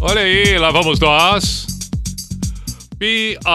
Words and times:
Olha 0.00 0.20
aí, 0.20 0.56
lá 0.58 0.70
vamos 0.70 1.00
nós. 1.00 1.66
P-I-J-A-M-A 3.00 3.46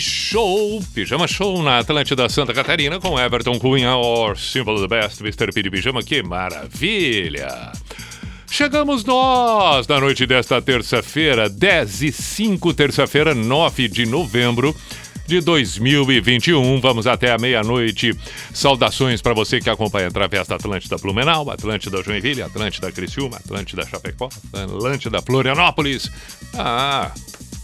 Show, 0.00 0.80
Pijama 0.94 1.26
Show 1.26 1.60
na 1.60 1.80
Atlântida 1.80 2.28
Santa 2.28 2.54
Catarina 2.54 3.00
com 3.00 3.18
Everton 3.18 3.58
Cunha, 3.58 3.96
or 3.96 4.38
Simple 4.38 4.80
the 4.80 4.86
Best, 4.86 5.20
Mr. 5.22 5.52
P 5.52 5.60
de 5.62 5.70
Pijama, 5.70 6.04
que 6.04 6.22
maravilha! 6.22 7.72
Chegamos 8.48 9.04
nós 9.04 9.88
na 9.88 9.98
noite 9.98 10.24
desta 10.24 10.62
terça-feira, 10.62 11.48
10 11.48 12.02
e 12.02 12.12
5, 12.12 12.74
terça-feira, 12.74 13.34
9 13.34 13.88
de 13.88 14.06
novembro 14.06 14.76
de 15.32 15.40
2021. 15.40 16.78
Vamos 16.78 17.06
até 17.06 17.32
a 17.32 17.38
meia-noite. 17.38 18.14
Saudações 18.52 19.22
para 19.22 19.32
você 19.32 19.60
que 19.60 19.70
acompanha 19.70 20.08
através 20.08 20.46
da 20.46 20.56
Atlântida 20.56 20.98
Blumenau, 20.98 21.50
Atlântida 21.50 22.02
Joinville, 22.02 22.42
Atlântida 22.42 22.92
Criciúma, 22.92 23.38
Atlântida 23.38 23.86
Chapecó, 23.86 24.28
Atlântida 24.52 25.22
Florianópolis. 25.22 26.10
Ah, 26.52 27.12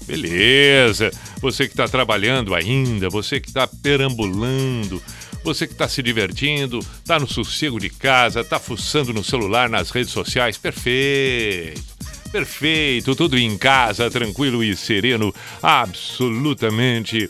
beleza. 0.07 1.11
Você 1.43 1.67
que 1.67 1.75
está 1.75 1.87
trabalhando 1.87 2.55
ainda, 2.55 3.11
você 3.11 3.39
que 3.39 3.49
está 3.49 3.67
perambulando, 3.67 5.03
você 5.45 5.67
que 5.67 5.75
está 5.75 5.87
se 5.87 6.03
divertindo, 6.03 6.79
está 6.79 7.19
no 7.19 7.29
sossego 7.29 7.79
de 7.79 7.91
casa, 7.91 8.41
está 8.41 8.59
fuçando 8.59 9.13
no 9.13 9.23
celular, 9.23 9.69
nas 9.69 9.91
redes 9.91 10.11
sociais, 10.11 10.57
perfeito. 10.57 11.99
Perfeito, 12.33 13.15
tudo 13.15 13.39
em 13.39 13.57
casa, 13.57 14.11
tranquilo 14.11 14.63
e 14.63 14.77
sereno, 14.77 15.35
absolutamente 15.63 17.29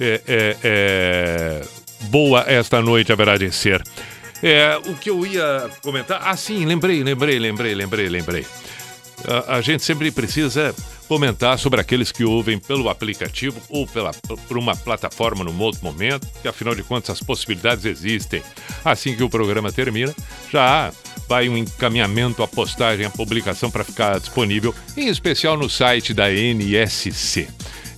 é, 0.00 0.20
é, 0.26 0.56
é, 0.62 1.64
boa 2.02 2.44
esta 2.46 2.80
noite 2.80 3.12
haverá 3.12 3.36
de 3.36 3.50
ser. 3.52 3.82
É, 4.42 4.78
o 4.86 4.94
que 4.94 5.10
eu 5.10 5.26
ia 5.26 5.68
comentar. 5.82 6.20
Ah, 6.24 6.36
sim, 6.36 6.64
lembrei, 6.64 7.02
lembrei, 7.02 7.38
lembrei, 7.38 7.74
lembrei, 7.74 8.08
lembrei. 8.08 8.46
A, 9.26 9.56
a 9.56 9.60
gente 9.60 9.82
sempre 9.82 10.10
precisa 10.10 10.74
comentar 11.08 11.58
sobre 11.58 11.80
aqueles 11.80 12.12
que 12.12 12.22
ouvem 12.22 12.58
pelo 12.58 12.88
aplicativo 12.88 13.60
ou 13.70 13.86
pela, 13.86 14.12
por 14.46 14.58
uma 14.58 14.76
plataforma 14.76 15.42
num 15.42 15.58
outro 15.58 15.82
momento, 15.82 16.28
que 16.42 16.46
afinal 16.46 16.74
de 16.74 16.82
contas 16.82 17.10
as 17.10 17.22
possibilidades 17.22 17.84
existem. 17.86 18.42
Assim 18.84 19.16
que 19.16 19.22
o 19.22 19.30
programa 19.30 19.72
termina, 19.72 20.14
já 20.52 20.92
vai 21.26 21.48
um 21.48 21.56
encaminhamento, 21.56 22.42
a 22.42 22.48
postagem, 22.48 23.06
a 23.06 23.10
publicação 23.10 23.70
para 23.70 23.84
ficar 23.84 24.20
disponível, 24.20 24.74
em 24.96 25.08
especial 25.08 25.56
no 25.56 25.68
site 25.68 26.12
da 26.12 26.30
NSC. 26.30 27.48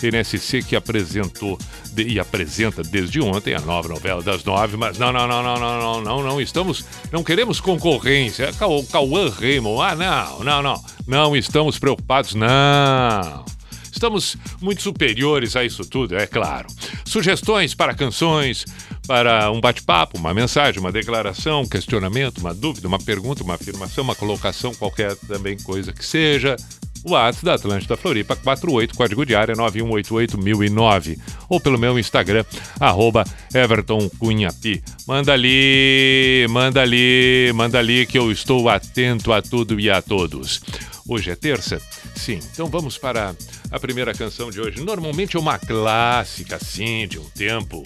NSC 0.08 0.62
que 0.62 0.76
apresentou 0.76 1.58
de, 1.92 2.04
e 2.04 2.20
apresenta 2.20 2.82
desde 2.82 3.20
ontem 3.20 3.54
a 3.54 3.60
nova 3.60 3.88
novela 3.88 4.22
das 4.22 4.44
nove, 4.44 4.76
mas 4.76 4.98
não, 4.98 5.12
não, 5.12 5.26
não, 5.26 5.42
não, 5.42 5.58
não, 5.58 5.80
não, 5.80 6.00
não, 6.02 6.22
não 6.22 6.40
estamos, 6.40 6.84
não 7.10 7.22
queremos 7.22 7.60
concorrência. 7.60 8.50
O 8.60 8.84
Cauã 8.86 9.28
Raymond, 9.30 9.80
ah, 9.82 9.94
não, 9.94 10.44
não, 10.44 10.62
não, 10.62 10.82
não 11.06 11.36
estamos 11.36 11.78
preocupados, 11.78 12.34
não. 12.34 13.44
Estamos 13.92 14.36
muito 14.60 14.82
superiores 14.82 15.56
a 15.56 15.64
isso 15.64 15.84
tudo, 15.84 16.16
é 16.16 16.26
claro. 16.26 16.68
Sugestões 17.04 17.74
para 17.74 17.94
canções, 17.94 18.64
para 19.06 19.50
um 19.50 19.60
bate-papo, 19.60 20.16
uma 20.16 20.32
mensagem, 20.32 20.80
uma 20.80 20.92
declaração, 20.92 21.62
um 21.62 21.68
questionamento, 21.68 22.38
uma 22.38 22.54
dúvida, 22.54 22.86
uma 22.86 22.98
pergunta, 22.98 23.42
uma 23.42 23.54
afirmação, 23.54 24.04
uma 24.04 24.14
colocação, 24.14 24.72
qualquer 24.74 25.16
também 25.16 25.58
coisa 25.58 25.92
que 25.92 26.04
seja. 26.04 26.56
WhatsApp 27.04 27.44
da 27.44 27.54
Atlântida 27.54 27.96
Floripa 27.96 28.36
48, 28.36 28.94
código 28.94 29.24
de 29.24 29.34
área 29.34 29.54
9188009. 29.54 31.18
Ou 31.48 31.60
pelo 31.60 31.78
meu 31.78 31.98
Instagram, 31.98 32.44
arroba 32.78 33.24
Everton 33.54 34.08
Cunhapi. 34.18 34.82
Manda 35.06 35.32
ali, 35.32 36.46
manda 36.50 36.82
ali, 36.82 37.52
manda 37.54 37.78
ali 37.78 38.06
que 38.06 38.18
eu 38.18 38.30
estou 38.30 38.68
atento 38.68 39.32
a 39.32 39.40
tudo 39.40 39.80
e 39.80 39.90
a 39.90 40.02
todos. 40.02 40.60
Hoje 41.08 41.30
é 41.30 41.34
terça? 41.34 41.80
Sim, 42.14 42.38
então 42.52 42.66
vamos 42.66 42.98
para 42.98 43.34
a 43.70 43.80
primeira 43.80 44.12
canção 44.14 44.50
de 44.50 44.60
hoje. 44.60 44.80
Normalmente 44.80 45.36
é 45.36 45.40
uma 45.40 45.58
clássica, 45.58 46.56
assim, 46.56 47.08
de 47.08 47.18
um 47.18 47.24
tempo, 47.30 47.82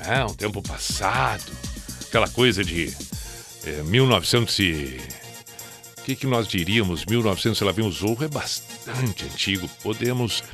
é, 0.00 0.24
um 0.24 0.34
tempo 0.34 0.62
passado. 0.62 1.52
Aquela 2.08 2.28
coisa 2.28 2.64
de 2.64 2.92
é, 3.64 3.82
1900 3.82 4.58
e 4.58 5.00
que, 6.06 6.14
que 6.14 6.26
nós 6.26 6.46
diríamos? 6.46 7.04
1900 7.04 7.60
ela 7.60 7.72
vem 7.72 7.84
o 7.84 7.90
Zorro 7.90 8.24
é 8.24 8.28
bastante 8.28 9.24
antigo. 9.24 9.68
Podemos 9.82 10.44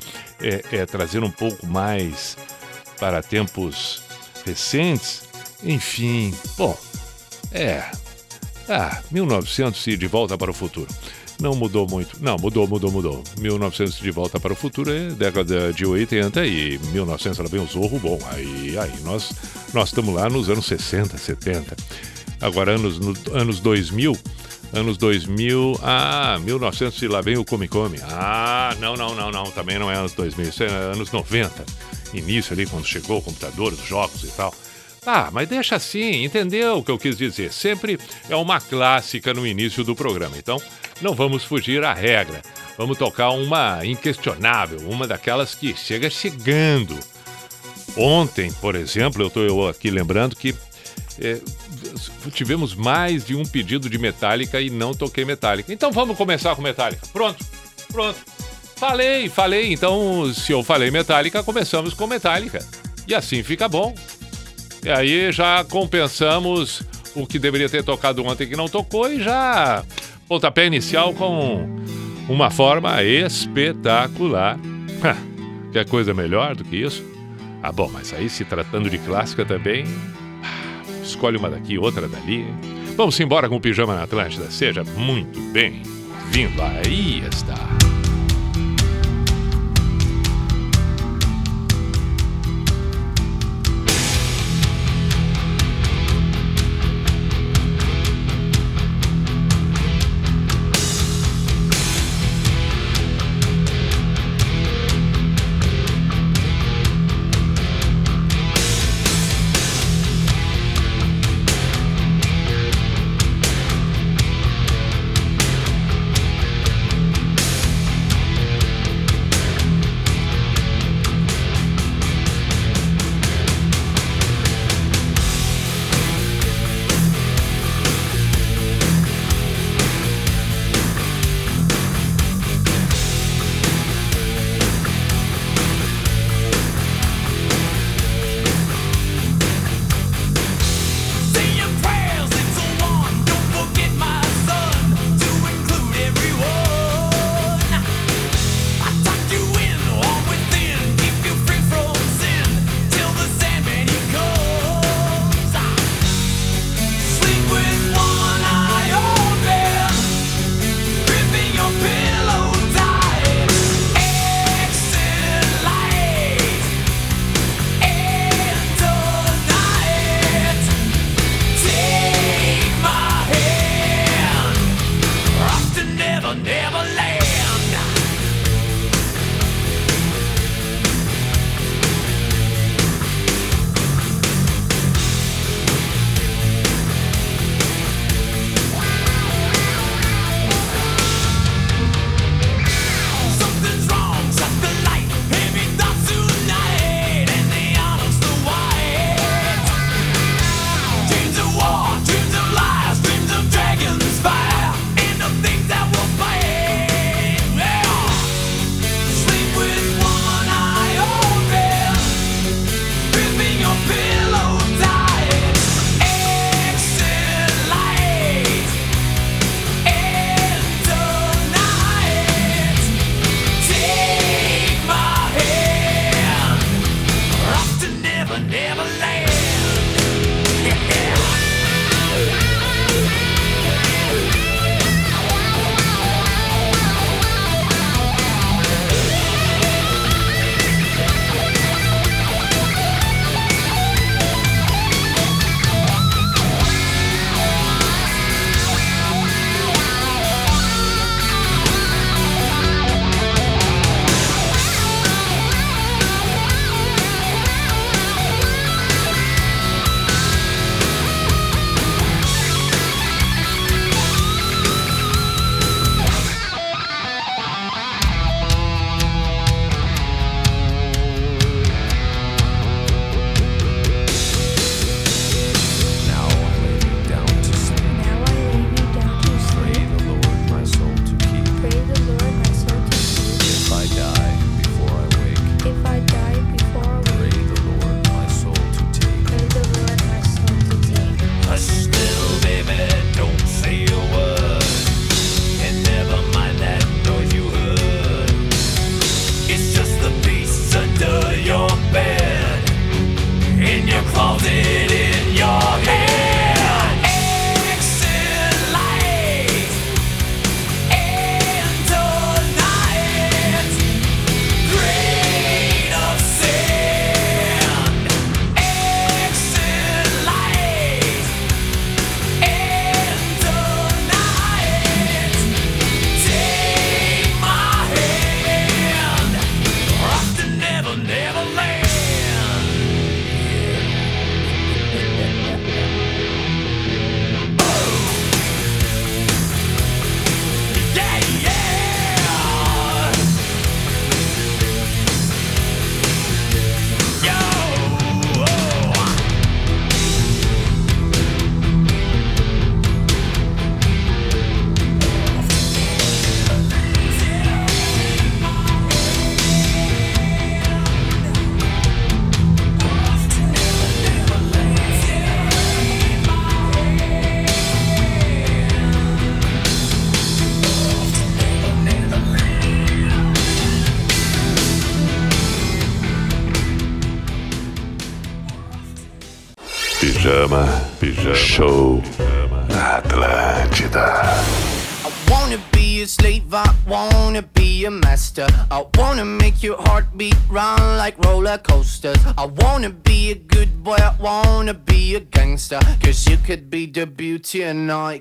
é, 0.41 0.63
é, 0.71 0.85
trazer 0.87 1.23
um 1.23 1.29
pouco 1.29 1.67
mais 1.67 2.35
para 2.99 3.21
tempos 3.21 4.01
recentes. 4.43 5.21
Enfim, 5.63 6.33
bom, 6.57 6.75
é. 7.51 7.83
Ah, 8.67 8.99
1900 9.11 9.85
e 9.85 9.95
de 9.95 10.07
volta 10.07 10.35
para 10.35 10.49
o 10.49 10.53
futuro. 10.55 10.87
Não 11.39 11.53
mudou 11.53 11.87
muito. 11.87 12.17
Não, 12.19 12.35
mudou, 12.37 12.67
mudou, 12.67 12.91
mudou. 12.91 13.23
1900 13.37 13.99
de 13.99 14.09
volta 14.09 14.39
para 14.39 14.53
o 14.53 14.55
futuro 14.55 14.91
é 14.91 15.09
década 15.11 15.71
de 15.71 15.85
80 15.85 16.47
e 16.47 16.79
1900 16.91 17.37
ela 17.37 17.49
vem 17.49 17.61
o 17.61 17.67
Zorro. 17.67 17.99
Bom, 17.99 18.17
aí, 18.31 18.75
aí 18.79 18.93
nós, 19.03 19.31
nós 19.71 19.89
estamos 19.89 20.15
lá 20.15 20.27
nos 20.31 20.49
anos 20.49 20.65
60, 20.65 21.15
70. 21.15 21.75
Agora, 22.41 22.71
anos, 22.71 22.97
no, 22.97 23.13
anos 23.33 23.59
2000, 23.59 24.17
anos 24.73 24.97
2000, 24.97 25.79
ah, 25.83 26.39
1900 26.43 27.01
e 27.01 27.07
lá 27.07 27.21
vem 27.21 27.37
o 27.37 27.45
Come 27.45 27.67
Come. 27.67 27.99
Ah, 28.03 28.75
não, 28.79 28.95
não, 28.95 29.15
não, 29.15 29.31
não, 29.31 29.43
também 29.51 29.77
não 29.77 29.89
é 29.89 29.95
anos 29.95 30.13
2000, 30.13 30.49
isso 30.49 30.63
é 30.63 30.67
anos 30.67 31.11
90. 31.11 31.63
Início 32.13 32.53
ali, 32.53 32.65
quando 32.65 32.85
chegou 32.85 33.19
o 33.19 33.21
computador, 33.21 33.73
os 33.73 33.85
jogos 33.85 34.23
e 34.23 34.31
tal. 34.31 34.53
Ah, 35.05 35.29
mas 35.31 35.49
deixa 35.49 35.75
assim, 35.75 36.23
entendeu 36.23 36.77
o 36.77 36.83
que 36.83 36.89
eu 36.89 36.97
quis 36.97 37.17
dizer? 37.17 37.51
Sempre 37.51 37.99
é 38.29 38.35
uma 38.35 38.59
clássica 38.59 39.33
no 39.33 39.45
início 39.45 39.83
do 39.83 39.95
programa, 39.95 40.37
então 40.37 40.61
não 41.01 41.13
vamos 41.13 41.43
fugir 41.43 41.83
à 41.83 41.93
regra. 41.93 42.41
Vamos 42.77 42.97
tocar 42.97 43.31
uma 43.31 43.85
inquestionável, 43.85 44.79
uma 44.89 45.05
daquelas 45.05 45.53
que 45.53 45.75
chega 45.75 46.09
chegando. 46.09 46.97
Ontem, 47.95 48.51
por 48.53 48.75
exemplo, 48.75 49.21
eu 49.21 49.27
estou 49.27 49.69
aqui 49.69 49.91
lembrando 49.91 50.35
que 50.35 50.55
é, 51.19 51.39
tivemos 52.31 52.73
mais 52.73 53.25
de 53.25 53.35
um 53.35 53.43
pedido 53.43 53.89
de 53.89 53.97
Metallica 53.97 54.59
e 54.61 54.69
não 54.69 54.93
toquei 54.93 55.25
Metallica. 55.25 55.71
Então 55.71 55.91
vamos 55.91 56.17
começar 56.17 56.55
com 56.55 56.61
Metallica. 56.61 57.05
Pronto, 57.11 57.43
pronto. 57.91 58.19
Falei, 58.75 59.29
falei. 59.29 59.71
Então, 59.71 60.33
se 60.33 60.51
eu 60.51 60.63
falei 60.63 60.91
Metallica, 60.91 61.43
começamos 61.43 61.93
com 61.93 62.07
Metallica. 62.07 62.65
E 63.07 63.13
assim 63.13 63.43
fica 63.43 63.67
bom. 63.67 63.95
E 64.83 64.89
aí 64.89 65.31
já 65.31 65.63
compensamos 65.63 66.81
o 67.15 67.25
que 67.25 67.39
deveria 67.39 67.69
ter 67.69 67.83
tocado 67.83 68.25
ontem 68.25 68.47
que 68.47 68.55
não 68.55 68.67
tocou 68.67 69.09
e 69.09 69.21
já 69.21 69.83
pontapé 70.27 70.65
inicial 70.65 71.13
com 71.13 71.65
uma 72.27 72.49
forma 72.49 73.01
espetacular. 73.03 74.57
Quer 75.71 75.87
coisa 75.87 76.13
melhor 76.13 76.55
do 76.55 76.63
que 76.63 76.77
isso? 76.77 77.03
Ah, 77.61 77.71
bom, 77.71 77.89
mas 77.91 78.13
aí 78.13 78.29
se 78.29 78.43
tratando 78.43 78.89
de 78.89 78.97
clássica 78.97 79.45
também, 79.45 79.85
escolhe 81.03 81.37
uma 81.37 81.49
daqui, 81.49 81.77
outra 81.77 82.07
dali. 82.07 82.45
Vamos 82.95 83.19
embora 83.19 83.49
com 83.49 83.55
o 83.55 83.61
Pijama 83.61 83.95
na 83.95 84.03
Atlântida. 84.03 84.49
Seja 84.49 84.83
muito 84.83 85.39
bem-vindo. 85.51 86.61
Aí 86.61 87.23
está. 87.27 87.92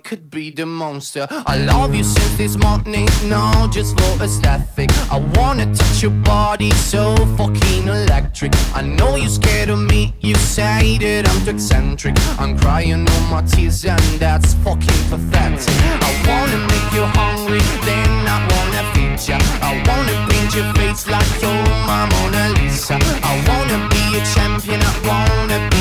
Could 0.03 0.31
be 0.31 0.51
the 0.51 0.67
monster. 0.67 1.27
I 1.31 1.59
love 1.59 1.95
you 1.95 2.05
since 2.05 2.37
this 2.37 2.57
morning, 2.57 3.09
no, 3.25 3.69
just 3.71 3.99
for 3.99 4.23
aesthetic. 4.23 4.91
I 5.11 5.19
wanna 5.37 5.67
touch 5.75 6.03
your 6.03 6.11
body 6.11 6.71
so 6.73 7.15
fucking 7.37 7.87
electric. 7.87 8.53
I 8.75 8.83
know 8.83 9.17
you're 9.17 9.29
scared 9.29 9.71
of 9.71 9.79
me, 9.79 10.15
you 10.21 10.35
say 10.35 10.99
that 10.99 11.29
I'm 11.29 11.45
too 11.45 11.53
eccentric. 11.53 12.17
I'm 12.39 12.59
crying 12.59 13.09
all 13.09 13.21
my 13.31 13.43
tears, 13.43 13.85
and 13.85 14.03
that's 14.19 14.55
fucking 14.65 15.03
pathetic. 15.11 15.77
I 16.09 16.11
wanna 16.29 16.59
make 16.73 16.89
you 16.97 17.05
hungry, 17.21 17.63
then 17.87 18.11
I 18.27 18.39
wanna 18.53 18.83
feed 18.93 19.29
ya. 19.29 19.39
I 19.63 19.73
wanna 19.87 20.17
paint 20.29 20.55
your 20.55 20.73
face 20.75 21.07
like 21.09 21.31
you're 21.41 21.65
my 21.87 22.07
Mona 22.11 22.55
Lisa. 22.59 22.99
I 23.23 23.35
wanna 23.49 23.89
be 23.89 24.19
a 24.19 24.23
champion, 24.35 24.81
I 24.83 24.95
wanna 25.07 25.72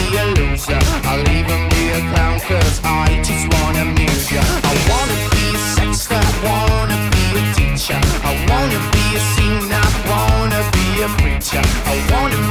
be 0.68 0.74
a 0.74 0.78
loser. 0.78 1.08
I'll 1.08 1.30
even 1.30 1.70
be 1.70 1.90
a 1.90 2.14
clown, 2.14 2.40
cause 2.40 2.82
I 2.84 3.22
just 3.24 3.48
wanna 3.54 3.82
amuse 3.82 4.32
ya. 4.32 4.42
I 4.42 4.76
wanna 4.90 5.30
be 5.32 5.56
a 5.56 5.60
sexter, 5.76 6.22
wanna 6.44 6.98
be 7.12 7.40
a 7.40 7.54
teacher. 7.54 8.00
I 8.24 8.34
wanna 8.50 8.80
be 8.92 9.16
a 9.16 9.22
singer, 9.36 9.86
wanna 10.10 10.62
be 10.72 11.02
a 11.04 11.08
preacher. 11.18 11.62
I 11.86 11.96
wanna 12.12 12.51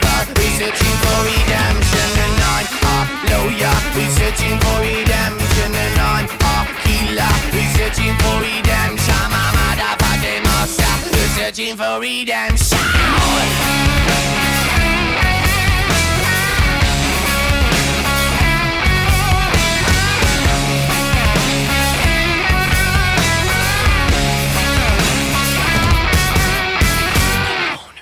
who's 0.37 0.57
for 1.03 1.19
redemption, 1.25 2.11
and 2.25 2.39
I'm 2.53 2.67
a 2.93 2.97
lawyer 3.31 3.77
who's 3.93 4.19
for 4.61 4.77
redemption, 4.81 5.71
and 5.83 5.97
I'm 5.99 6.27
a 6.27 6.55
healer 6.83 7.33
who's 7.51 7.75
for 8.21 8.37
redemption. 8.45 9.27
I'm 9.41 9.55
motherfucking 9.57 10.43
monster 10.47 10.93
who's 11.11 11.73
for 11.79 11.95
redemption. 11.99 12.79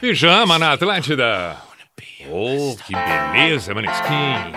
Pijama 0.02 0.58
na 0.58 0.72
Atlântida. 0.72 1.69
Oh, 2.28 2.76
que 2.86 2.94
beleza, 2.94 3.74
Maneskin. 3.74 4.54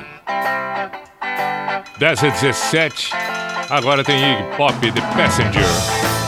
10 1.99 2.25
a 2.25 2.29
17. 2.31 3.13
Agora 3.71 4.03
tem 4.03 4.33
Iggy 4.33 4.57
Pop 4.57 4.75
The 4.93 5.01
Passenger. 5.17 6.22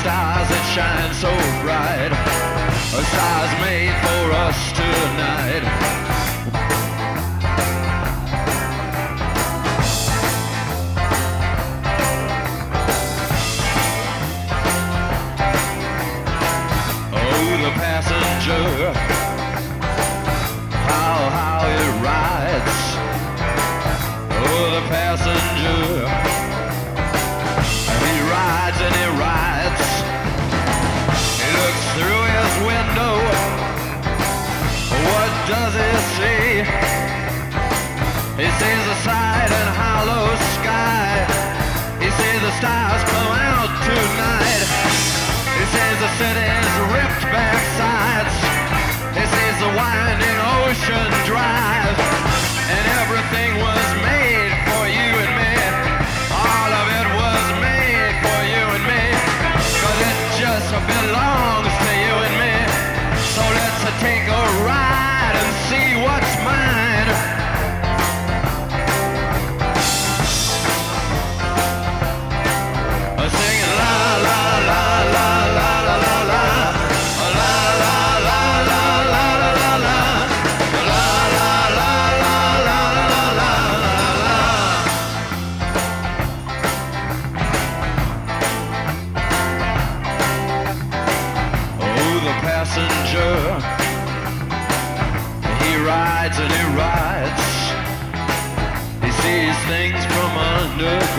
stars 0.00 0.48
that 0.48 0.64
shine 0.72 1.12
so 1.12 1.28
bright. 1.60 2.12
A 2.96 3.02
size 3.12 3.54
made 3.60 3.92
for 4.04 4.32
us 4.46 4.58
tonight. 4.72 5.64
Oh, 17.12 17.50
the 17.64 17.72
passenger 17.76 18.99
stars 42.60 43.02
blow 43.08 43.32
out 43.32 43.72
tonight. 43.88 44.68
He 45.56 45.64
says 45.72 45.96
the 46.04 46.12
city's 46.20 46.72
ripped 46.92 47.24
back 47.32 47.56
sides. 47.80 48.36
He 49.16 49.24
says 49.24 49.54
the 49.64 49.72
winding 49.80 50.38
ocean 50.60 51.08
drive. 51.24 51.96
And 52.68 52.84
everything 53.00 53.50
was 53.64 53.79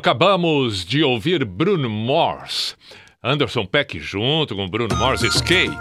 Acabamos 0.00 0.82
de 0.82 1.04
ouvir 1.04 1.44
Bruno 1.44 1.90
Mars. 1.90 2.74
Anderson 3.22 3.66
Peck 3.66 4.00
junto 4.00 4.56
com 4.56 4.66
Bruno 4.66 4.96
Mars 4.96 5.22
Skate. 5.22 5.76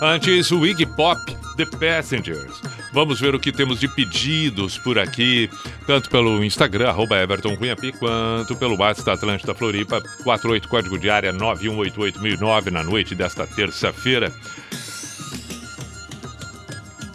Antes, 0.00 0.52
o 0.52 0.64
Iggy 0.64 0.86
Pop, 0.94 1.18
The 1.56 1.66
Passengers. 1.66 2.62
Vamos 2.92 3.20
ver 3.20 3.34
o 3.34 3.40
que 3.40 3.50
temos 3.50 3.80
de 3.80 3.88
pedidos 3.88 4.78
por 4.78 5.00
aqui, 5.00 5.50
tanto 5.84 6.08
pelo 6.08 6.44
Instagram, 6.44 6.90
arroba 6.90 7.16
Everton 7.16 7.56
Cunhapi, 7.56 7.90
quanto 7.98 8.54
pelo 8.54 8.78
WhatsApp 8.78 9.06
da 9.06 9.12
Atlântida 9.14 9.52
Floripa, 9.52 10.00
48 10.22 10.68
código 10.68 10.96
de 10.96 11.10
área 11.10 11.32
9188009 11.32 12.70
na 12.70 12.84
noite 12.84 13.16
desta 13.16 13.48
terça-feira. 13.48 14.32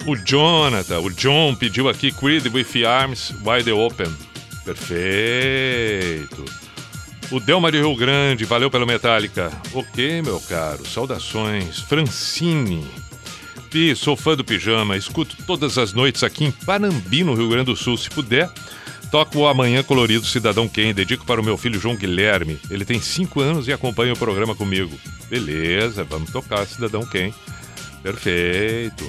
O 0.06 0.18
Jonathan, 0.18 1.00
o 1.00 1.10
John 1.12 1.56
pediu 1.56 1.88
aqui 1.88 2.12
Creed 2.12 2.48
with 2.54 2.86
Arms 2.86 3.34
Wide 3.42 3.72
Open. 3.72 4.25
Perfeito. 4.66 6.44
O 7.32 7.40
Delma 7.40 7.72
de 7.72 7.78
Rio 7.78 7.96
Grande, 7.96 8.46
valeu 8.46 8.70
pelo 8.70 8.86
Metallica. 8.86 9.52
Ok, 9.74 10.22
meu 10.22 10.40
caro, 10.42 10.86
saudações. 10.86 11.80
Francine. 11.80 12.86
Pi, 13.70 13.96
sou 13.96 14.16
fã 14.16 14.36
do 14.36 14.44
pijama, 14.44 14.98
escuto 14.98 15.36
todas 15.46 15.78
as 15.78 15.94
noites 15.94 16.24
aqui 16.24 16.46
em 16.46 16.52
Panambi, 16.52 17.24
no 17.24 17.34
Rio 17.34 17.50
Grande 17.50 17.66
do 17.66 17.76
Sul. 17.76 17.98
Se 17.98 18.10
puder, 18.10 18.50
toco 19.12 19.40
o 19.40 19.48
Amanhã 19.48 19.84
Colorido 19.84 20.26
Cidadão 20.26 20.68
Quem, 20.68 20.94
dedico 20.94 21.26
para 21.26 21.42
o 21.42 21.44
meu 21.44 21.58
filho 21.58 21.80
João 21.80 21.96
Guilherme. 21.96 22.60
Ele 22.70 22.86
tem 22.86 23.00
5 23.00 23.42
anos 23.42 23.68
e 23.68 23.74
acompanha 23.74 24.14
o 24.14 24.18
programa 24.18 24.56
comigo. 24.56 24.98
Beleza, 25.30 26.04
vamos 26.04 26.32
tocar 26.32 26.66
Cidadão 26.66 27.06
Quem. 27.06 27.34
Perfeito. 28.02 29.06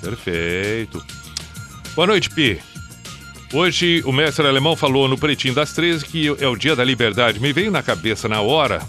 Perfeito. 0.00 1.04
Boa 1.94 2.06
noite, 2.06 2.30
Pi. 2.30 2.60
Hoje 3.52 4.00
o 4.04 4.12
mestre 4.12 4.46
alemão 4.46 4.76
falou 4.76 5.08
no 5.08 5.18
Pretinho 5.18 5.54
das 5.54 5.72
13 5.72 6.04
que 6.04 6.28
é 6.28 6.46
o 6.46 6.54
dia 6.54 6.76
da 6.76 6.84
liberdade. 6.84 7.40
Me 7.40 7.52
veio 7.52 7.70
na 7.70 7.82
cabeça 7.82 8.28
na 8.28 8.40
hora. 8.40 8.80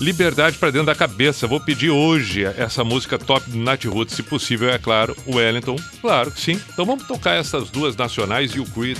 Liberdade 0.00 0.56
para 0.56 0.70
dentro 0.70 0.86
da 0.86 0.94
cabeça. 0.94 1.46
Vou 1.46 1.60
pedir 1.60 1.90
hoje 1.90 2.44
essa 2.44 2.82
música 2.82 3.18
top 3.18 3.50
do 3.50 3.58
Nat 3.58 3.84
Roots, 3.84 4.14
se 4.14 4.22
possível, 4.22 4.70
é 4.70 4.78
claro. 4.78 5.14
O 5.26 5.36
Wellington, 5.36 5.76
claro 6.00 6.30
que 6.30 6.40
sim. 6.40 6.60
Então 6.72 6.86
vamos 6.86 7.06
tocar 7.06 7.34
essas 7.34 7.68
duas 7.68 7.94
nacionais 7.94 8.52
e 8.52 8.60
o 8.60 8.64
Creed 8.64 8.98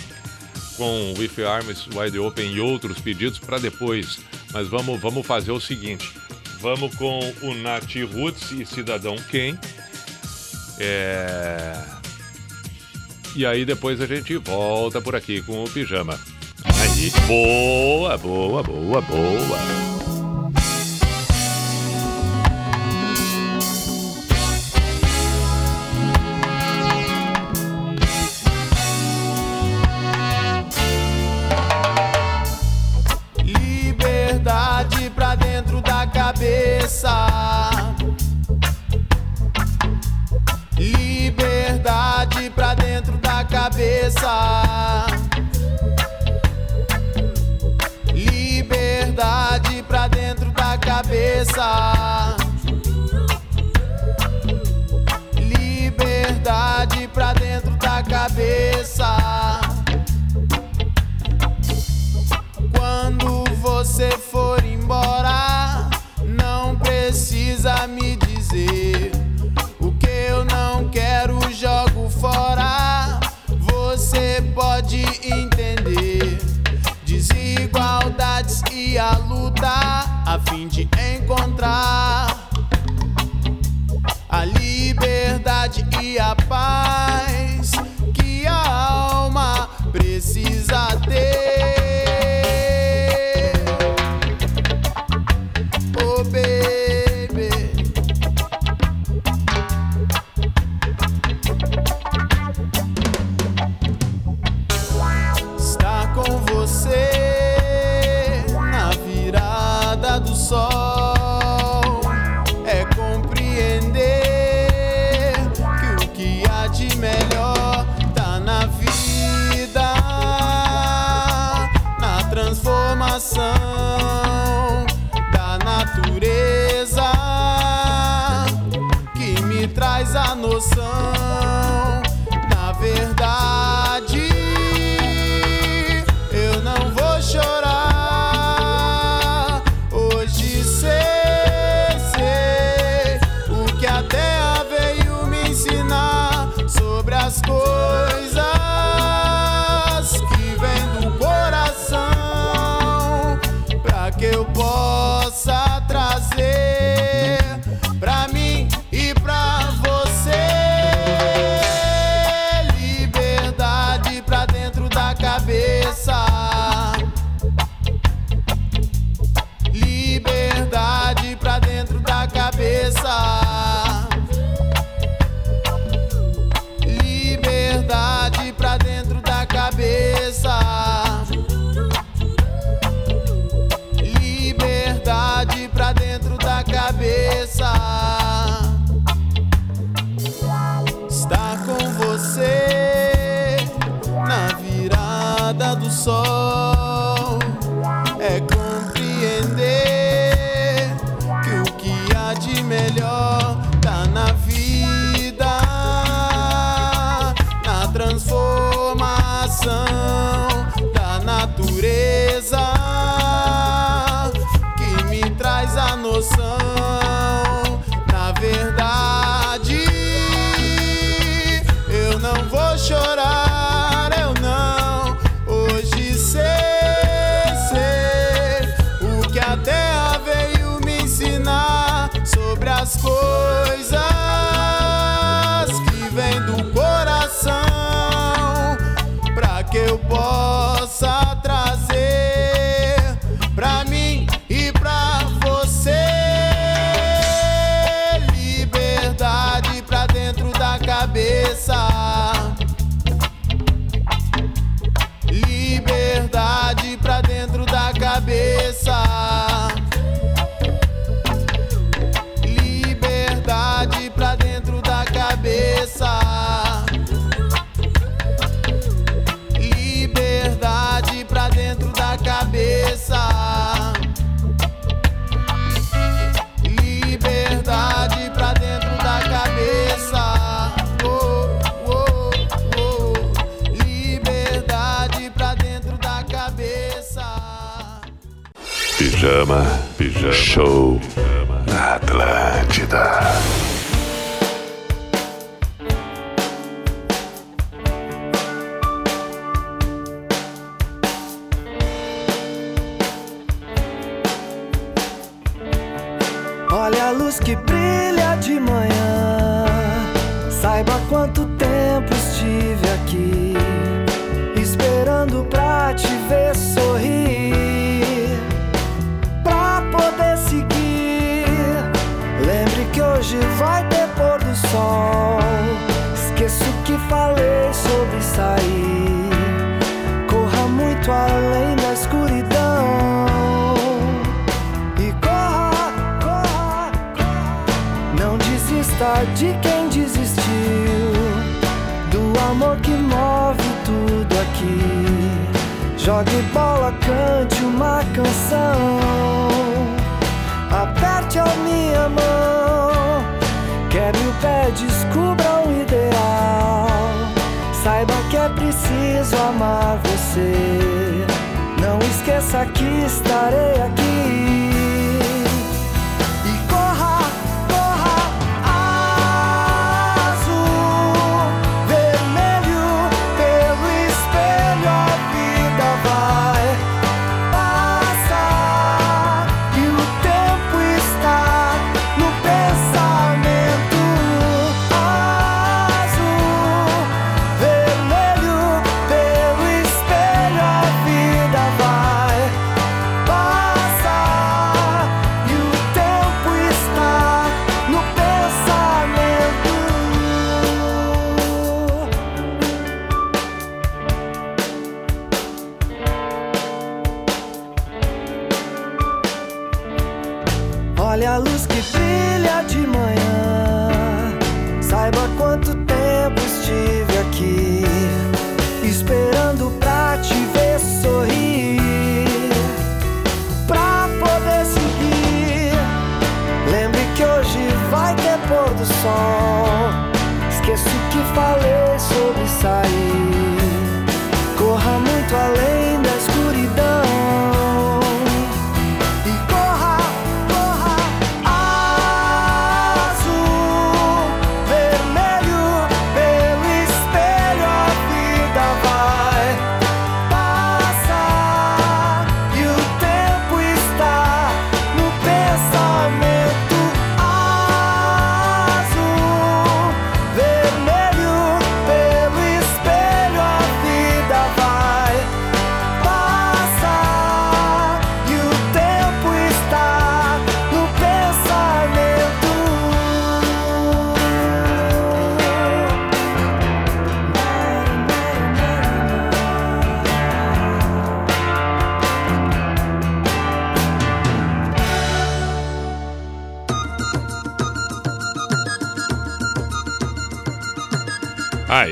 com 0.76 1.14
With 1.18 1.42
Arms 1.44 1.86
Wide 1.94 2.18
Open 2.18 2.52
e 2.52 2.60
outros 2.60 3.00
pedidos 3.00 3.38
para 3.38 3.58
depois. 3.58 4.20
Mas 4.52 4.68
vamos, 4.68 5.00
vamos 5.00 5.26
fazer 5.26 5.52
o 5.52 5.60
seguinte: 5.60 6.12
vamos 6.60 6.94
com 6.96 7.20
o 7.40 7.54
Nat 7.54 7.94
Roots 8.12 8.50
e 8.52 8.66
Cidadão 8.66 9.16
Quem 9.30 9.58
é... 10.78 11.97
E 13.38 13.46
aí 13.46 13.64
depois 13.64 14.00
a 14.00 14.06
gente 14.06 14.36
volta 14.36 15.00
por 15.00 15.14
aqui 15.14 15.40
com 15.40 15.62
o 15.62 15.70
pijama. 15.70 16.18
Aí, 16.64 17.08
boa, 17.28 18.18
boa, 18.18 18.64
boa, 18.64 19.00
boa. 19.00 20.17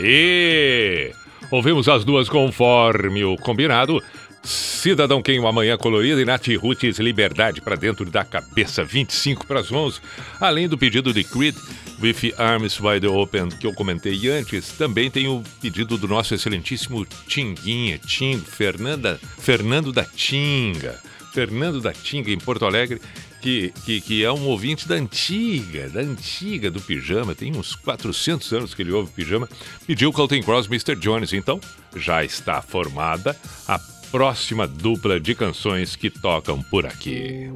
E 0.03 1.13
Ouvimos 1.51 1.89
as 1.89 2.05
duas 2.05 2.29
conforme 2.29 3.25
o 3.25 3.37
combinado. 3.37 4.03
Cidadão 4.43 5.23
Quem, 5.23 5.39
uma 5.39 5.53
manhã 5.53 5.77
colorida 5.77 6.21
e 6.21 6.25
Nath 6.25 6.49
Roots, 6.61 6.99
liberdade 6.99 7.61
para 7.61 7.77
dentro 7.77 8.05
da 8.05 8.25
cabeça, 8.25 8.85
25 8.85 9.47
para 9.47 9.61
as 9.61 9.71
11. 9.71 10.01
Além 10.41 10.69
do 10.69 10.77
pedido 10.77 11.13
de 11.13 11.23
Creed, 11.23 11.55
With 12.01 12.35
Arms 12.37 12.81
Wide 12.81 13.07
Open, 13.07 13.49
que 13.49 13.67
eu 13.67 13.73
comentei 13.73 14.29
antes, 14.29 14.73
também 14.73 15.11
tem 15.11 15.29
o 15.29 15.43
pedido 15.61 15.97
do 15.97 16.09
nosso 16.09 16.35
excelentíssimo 16.35 17.07
Tinguinha, 17.29 17.99
Tingo, 17.99 18.45
Fernanda, 18.45 19.21
Fernando 19.39 19.93
da 19.93 20.05
Tinga. 20.05 21.01
Fernando 21.33 21.81
da 21.81 21.93
Tinga, 21.93 22.31
em 22.31 22.39
Porto 22.39 22.65
Alegre, 22.65 23.01
que, 23.47 23.73
que, 23.85 24.01
que, 24.01 24.25
é 24.25 24.33
um 24.33 24.45
ouvinte 24.49 24.89
da 24.89 24.97
antiga, 24.97 25.89
da 25.89 26.01
antiga 26.01 26.69
do 26.69 26.81
pijama, 26.81 27.33
tem 27.33 27.57
uns 27.57 27.77
400 27.77 28.53
anos 28.53 28.75
que 28.75 28.83
ele 28.83 28.91
ouve 28.91 29.13
pijama, 29.13 29.49
pediu 29.87 30.13
Colton 30.13 30.43
Cross 30.43 30.67
Mr. 30.67 30.97
Jones. 30.97 31.33
Então, 31.33 31.61
já 31.95 32.25
está 32.25 32.61
formada 32.61 33.37
a 33.69 33.79
próxima 34.11 34.67
dupla 34.67 35.21
de 35.21 35.33
canções 35.37 35.95
que 35.95 36.11
tocam 36.11 36.61
por 36.61 36.87
aqui. 36.87 37.49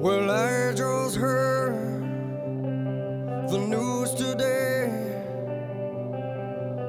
Well, 0.00 0.30
I 0.30 0.74
just 0.76 1.16
heard 1.16 1.97
the 3.50 3.58
news 3.58 4.12
today. 4.12 4.90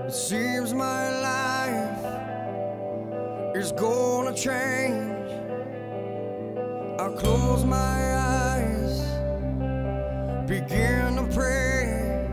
It 0.06 0.12
seems 0.12 0.74
my 0.74 1.10
life 1.22 2.06
is 3.56 3.72
gonna 3.72 4.34
change. 4.34 5.32
I 7.00 7.08
close 7.16 7.64
my 7.64 8.18
eyes, 8.58 9.00
begin 10.48 11.16
to 11.16 11.28
pray. 11.34 12.28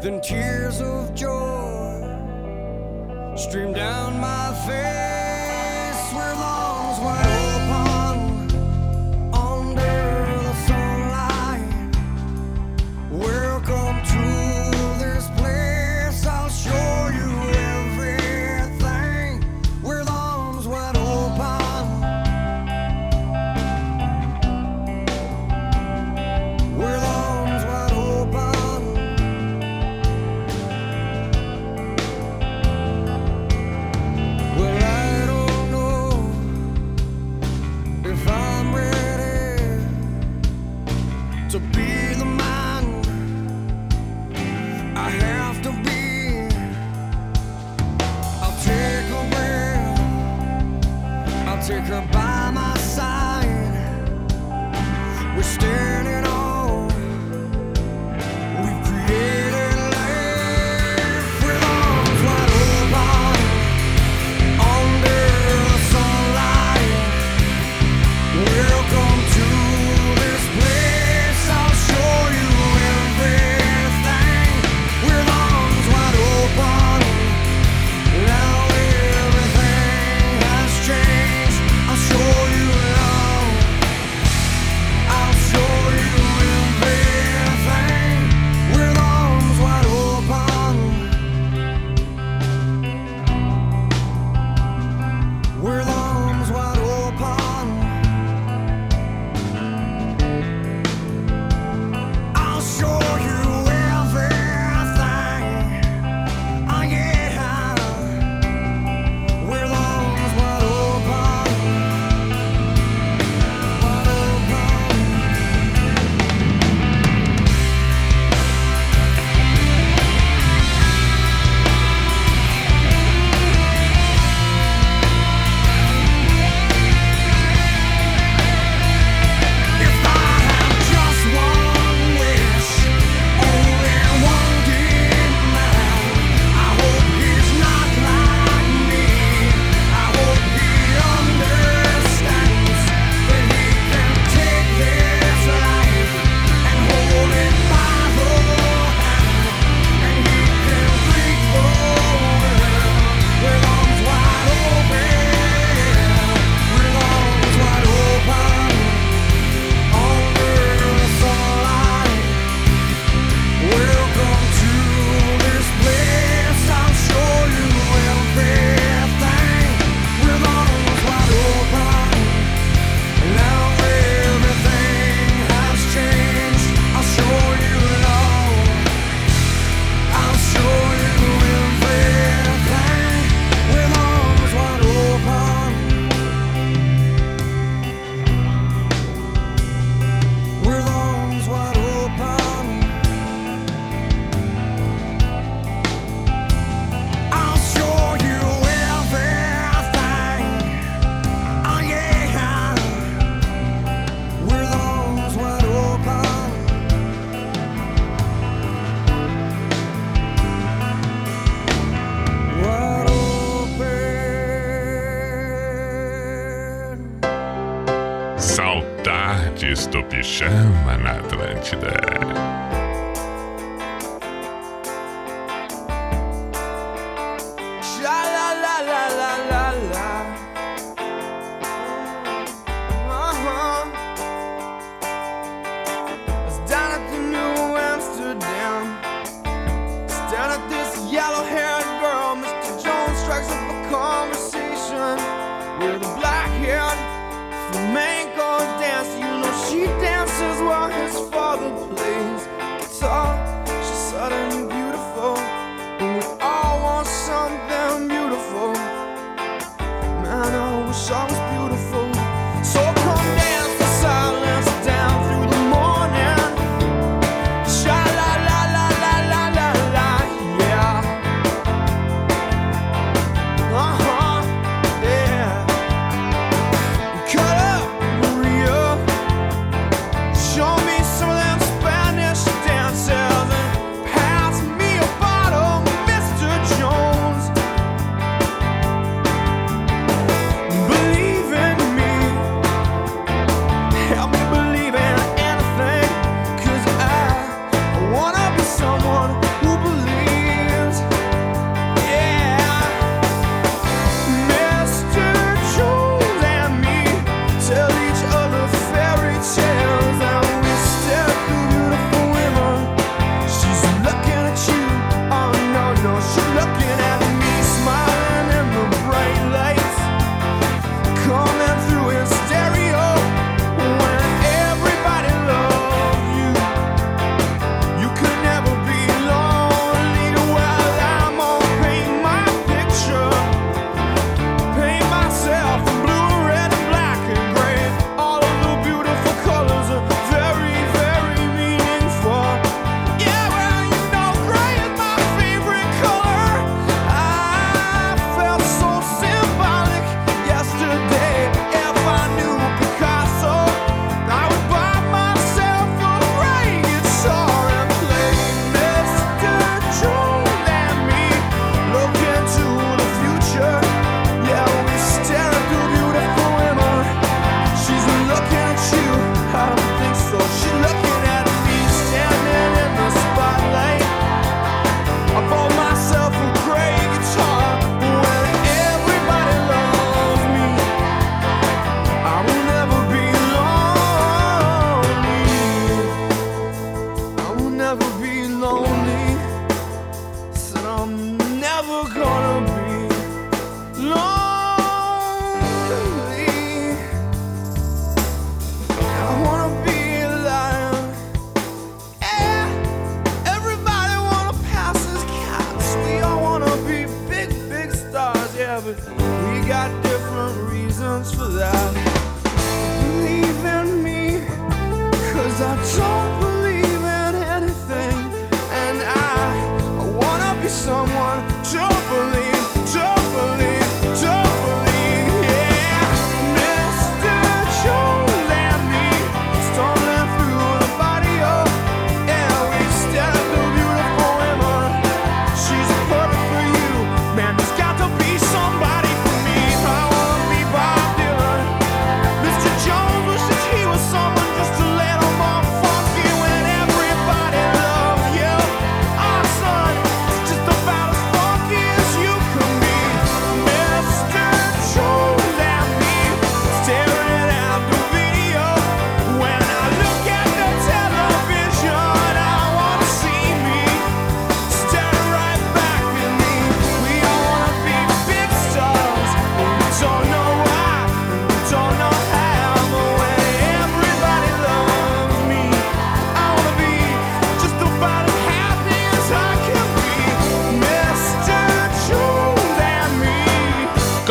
Then 0.00 0.20
tears 0.20 0.80
of 0.80 1.12
joy 1.12 1.90
stream 3.36 3.72
down 3.72 4.20
my 4.20 4.54
face 4.68 6.12
where 6.14 6.34
long's 6.36 7.00
wide. 7.00 7.49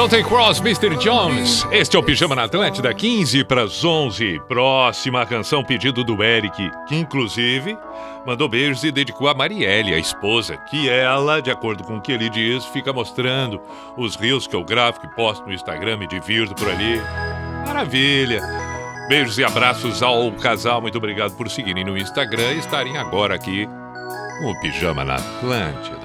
Counting 0.10 0.28
Cross, 0.28 0.60
Mr. 0.62 0.97
Jones. 0.97 1.68
Este 1.72 1.95
é 1.95 1.99
o 1.99 2.01
Pijama 2.01 2.36
na 2.36 2.45
Atlântida, 2.45 2.91
15 2.91 3.43
para 3.43 3.62
as 3.62 3.86
11. 3.86 4.41
Próxima 4.47 5.24
canção 5.24 5.64
pedido 5.64 6.03
do 6.03 6.24
Eric, 6.24 6.72
que 6.88 6.95
inclusive 6.95 7.78
mandou 8.26 8.49
beijos 8.49 8.84
e 8.84 8.91
dedicou 8.91 9.28
a 9.28 9.36
Marielle, 9.36 9.93
a 9.93 9.99
esposa, 9.99 10.57
que 10.57 10.89
ela, 10.89 11.39
de 11.43 11.51
acordo 11.51 11.84
com 11.84 11.97
o 11.97 12.01
que 12.01 12.12
ele 12.12 12.28
diz, 12.28 12.66
fica 12.66 12.91
mostrando 12.91 13.62
os 13.95 14.16
rios 14.16 14.47
que 14.47 14.55
eu 14.55 14.64
gravo, 14.64 14.99
que 14.99 15.07
posto 15.10 15.45
no 15.45 15.53
Instagram, 15.53 15.99
e 16.01 16.07
divirto 16.07 16.55
por 16.55 16.72
ali. 16.72 16.99
Maravilha! 17.68 18.41
Beijos 19.07 19.38
e 19.38 19.43
abraços 19.43 20.01
ao 20.01 20.32
casal, 20.32 20.82
muito 20.82 20.97
obrigado 20.97 21.36
por 21.36 21.47
seguirem 21.51 21.86
no 21.86 21.95
Instagram 21.95 22.53
e 22.53 22.57
estarem 22.57 22.97
agora 22.97 23.36
aqui 23.36 23.68
com 24.39 24.49
o 24.49 24.60
Pijama 24.60 25.05
na 25.05 25.18
Atlântida. 25.18 25.99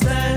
Understand 0.00 0.27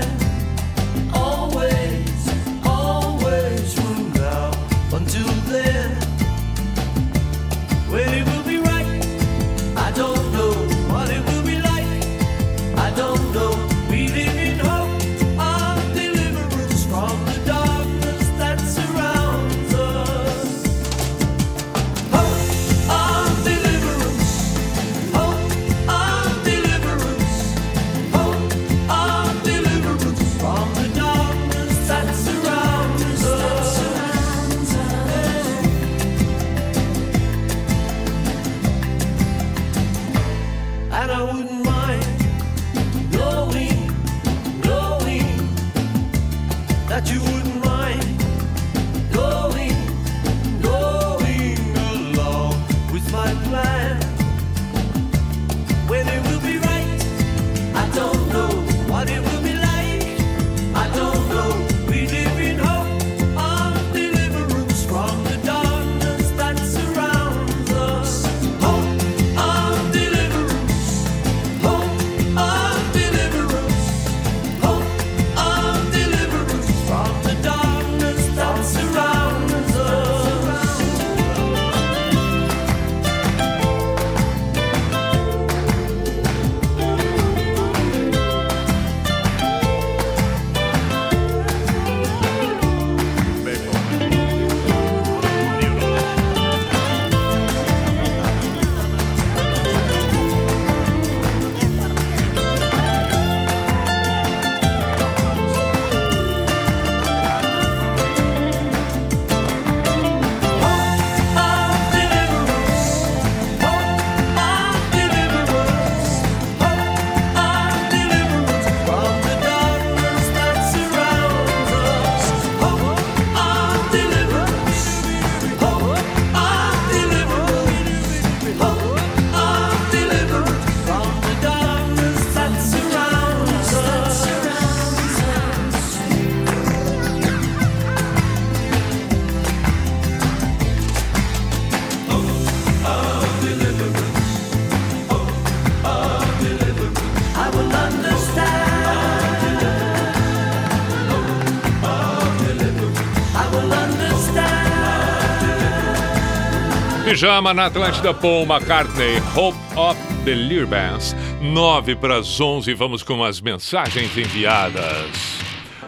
Pijama 157.22 157.54
na 157.54 157.66
Atlântida, 157.66 158.12
Paul 158.12 158.42
McCartney, 158.42 159.22
Hope 159.36 159.56
of 159.76 159.96
Deliverance. 160.24 161.14
9 161.40 161.94
para 161.94 162.16
as 162.16 162.40
11, 162.40 162.74
vamos 162.74 163.04
com 163.04 163.22
as 163.22 163.40
mensagens 163.40 164.18
enviadas. 164.18 165.38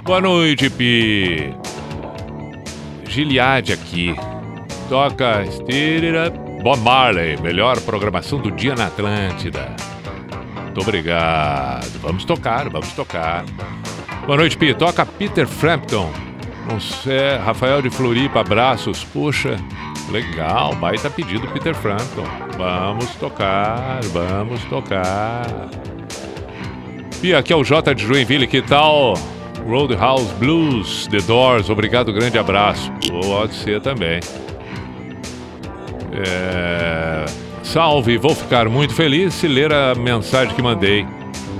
Boa 0.04 0.20
noite, 0.20 0.70
Pi. 0.70 1.52
Giliade 3.08 3.72
aqui. 3.72 4.14
Toca 4.88 5.42
Bob 6.62 6.80
Marley, 6.82 7.36
melhor 7.42 7.80
programação 7.80 8.38
do 8.38 8.52
dia 8.52 8.76
na 8.76 8.86
Atlântida. 8.86 9.74
Muito 10.62 10.80
obrigado. 10.82 11.98
Vamos 12.00 12.24
tocar, 12.24 12.68
vamos 12.68 12.92
tocar. 12.92 13.44
Boa 14.24 14.36
noite, 14.36 14.56
Pi. 14.56 14.72
Toca 14.72 15.04
Peter 15.04 15.48
Frampton. 15.48 16.12
Não 16.70 16.78
sei, 16.78 17.38
Rafael 17.44 17.82
de 17.82 17.90
Floripa, 17.90 18.38
abraços. 18.38 19.02
Puxa, 19.02 19.56
legal, 20.14 20.76
baita 20.76 21.10
pedido, 21.10 21.48
Peter 21.48 21.74
Frampton. 21.74 22.24
Vamos 22.56 23.12
tocar, 23.16 24.00
vamos 24.04 24.62
tocar. 24.66 25.44
Pi, 27.20 27.34
aqui 27.34 27.52
é 27.52 27.56
o 27.56 27.64
J 27.64 27.92
de 27.94 28.06
Joinville, 28.06 28.46
que 28.46 28.62
tal? 28.62 29.14
Roadhouse 29.66 30.32
Blues, 30.34 31.08
The 31.08 31.18
Doors, 31.18 31.68
obrigado, 31.68 32.12
grande 32.12 32.38
abraço. 32.38 32.92
Pode 33.10 33.54
ser 33.54 33.80
também. 33.80 34.20
É... 36.12 37.24
Salve, 37.64 38.16
vou 38.16 38.36
ficar 38.36 38.68
muito 38.68 38.94
feliz 38.94 39.34
se 39.34 39.48
ler 39.48 39.72
a 39.72 39.96
mensagem 39.96 40.54
que 40.54 40.62
mandei. 40.62 41.04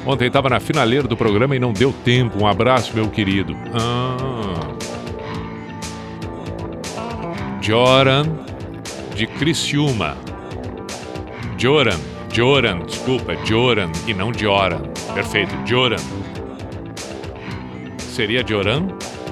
Ontem 0.07 0.27
estava 0.27 0.49
na 0.49 0.61
finaleira 0.61 1.09
do 1.09 1.17
programa 1.17 1.57
e 1.57 1.59
não 1.59 1.73
deu 1.73 1.93
tempo. 2.05 2.41
Um 2.41 2.47
abraço, 2.47 2.95
meu 2.95 3.09
querido. 3.09 3.57
Ah. 3.73 4.14
Joran 7.65 8.25
de 9.17 9.27
Criciúma. 9.27 10.19
Joran, 11.57 11.99
Joran, 12.31 12.81
desculpa, 12.81 13.35
Joran 13.47 13.91
e 14.07 14.13
não 14.13 14.35
Joran. 14.35 14.83
Perfeito, 15.15 15.55
Joran. 15.65 15.97
Seria 17.97 18.47
Joran? 18.47 18.89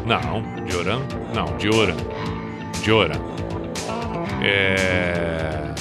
Não, 0.06 0.42
Joran? 0.66 1.02
Não, 1.34 1.60
Joran. 1.60 1.96
Joran. 2.82 3.20
É... 4.40 5.74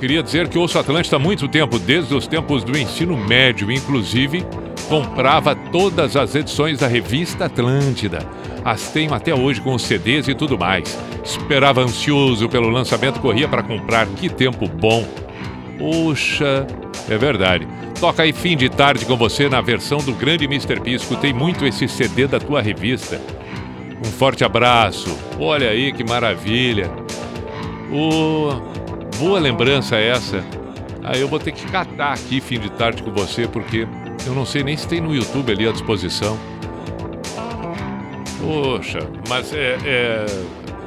Queria 0.00 0.24
dizer 0.24 0.48
que 0.48 0.58
ouço 0.58 0.76
Atlântida 0.76 1.14
há 1.14 1.20
muito 1.20 1.46
tempo, 1.46 1.78
desde 1.78 2.12
os 2.16 2.26
tempos 2.26 2.64
do 2.64 2.76
ensino 2.76 3.16
médio, 3.16 3.70
inclusive 3.70 4.44
comprava 4.88 5.54
todas 5.54 6.16
as 6.16 6.34
edições 6.34 6.80
da 6.80 6.88
revista 6.88 7.44
Atlântida. 7.44 8.41
As 8.64 8.90
tenho 8.90 9.12
até 9.12 9.34
hoje 9.34 9.60
com 9.60 9.74
os 9.74 9.82
CDs 9.82 10.28
e 10.28 10.34
tudo 10.34 10.58
mais. 10.58 10.98
Esperava 11.24 11.80
ansioso 11.80 12.48
pelo 12.48 12.68
lançamento, 12.68 13.20
corria 13.20 13.48
para 13.48 13.62
comprar. 13.62 14.06
Que 14.06 14.28
tempo 14.28 14.68
bom! 14.68 15.06
Puxa, 15.78 16.66
é 17.08 17.18
verdade. 17.18 17.66
Toca 17.98 18.22
aí 18.22 18.32
fim 18.32 18.56
de 18.56 18.68
tarde 18.68 19.04
com 19.04 19.16
você 19.16 19.48
na 19.48 19.60
versão 19.60 19.98
do 19.98 20.12
grande 20.12 20.44
Mr. 20.44 20.80
P. 20.80 20.90
Escutei 20.90 21.32
muito 21.32 21.64
esse 21.64 21.88
CD 21.88 22.26
da 22.26 22.38
tua 22.38 22.60
revista. 22.60 23.20
Um 24.04 24.10
forte 24.10 24.44
abraço. 24.44 25.16
Olha 25.38 25.70
aí 25.70 25.92
que 25.92 26.04
maravilha. 26.04 26.90
O... 27.90 28.50
Boa 29.18 29.38
lembrança 29.38 29.96
essa. 29.96 30.44
Aí 31.04 31.20
eu 31.20 31.28
vou 31.28 31.38
ter 31.38 31.52
que 31.52 31.66
catar 31.66 32.12
aqui 32.12 32.40
fim 32.40 32.58
de 32.58 32.70
tarde 32.70 33.02
com 33.02 33.10
você, 33.12 33.46
porque 33.46 33.86
eu 34.26 34.34
não 34.34 34.46
sei 34.46 34.62
nem 34.62 34.76
se 34.76 34.86
tem 34.86 35.00
no 35.00 35.14
YouTube 35.14 35.52
ali 35.52 35.68
à 35.68 35.72
disposição. 35.72 36.38
Poxa, 38.42 39.08
mas 39.28 39.52
é, 39.54 39.78
é- 39.84 40.26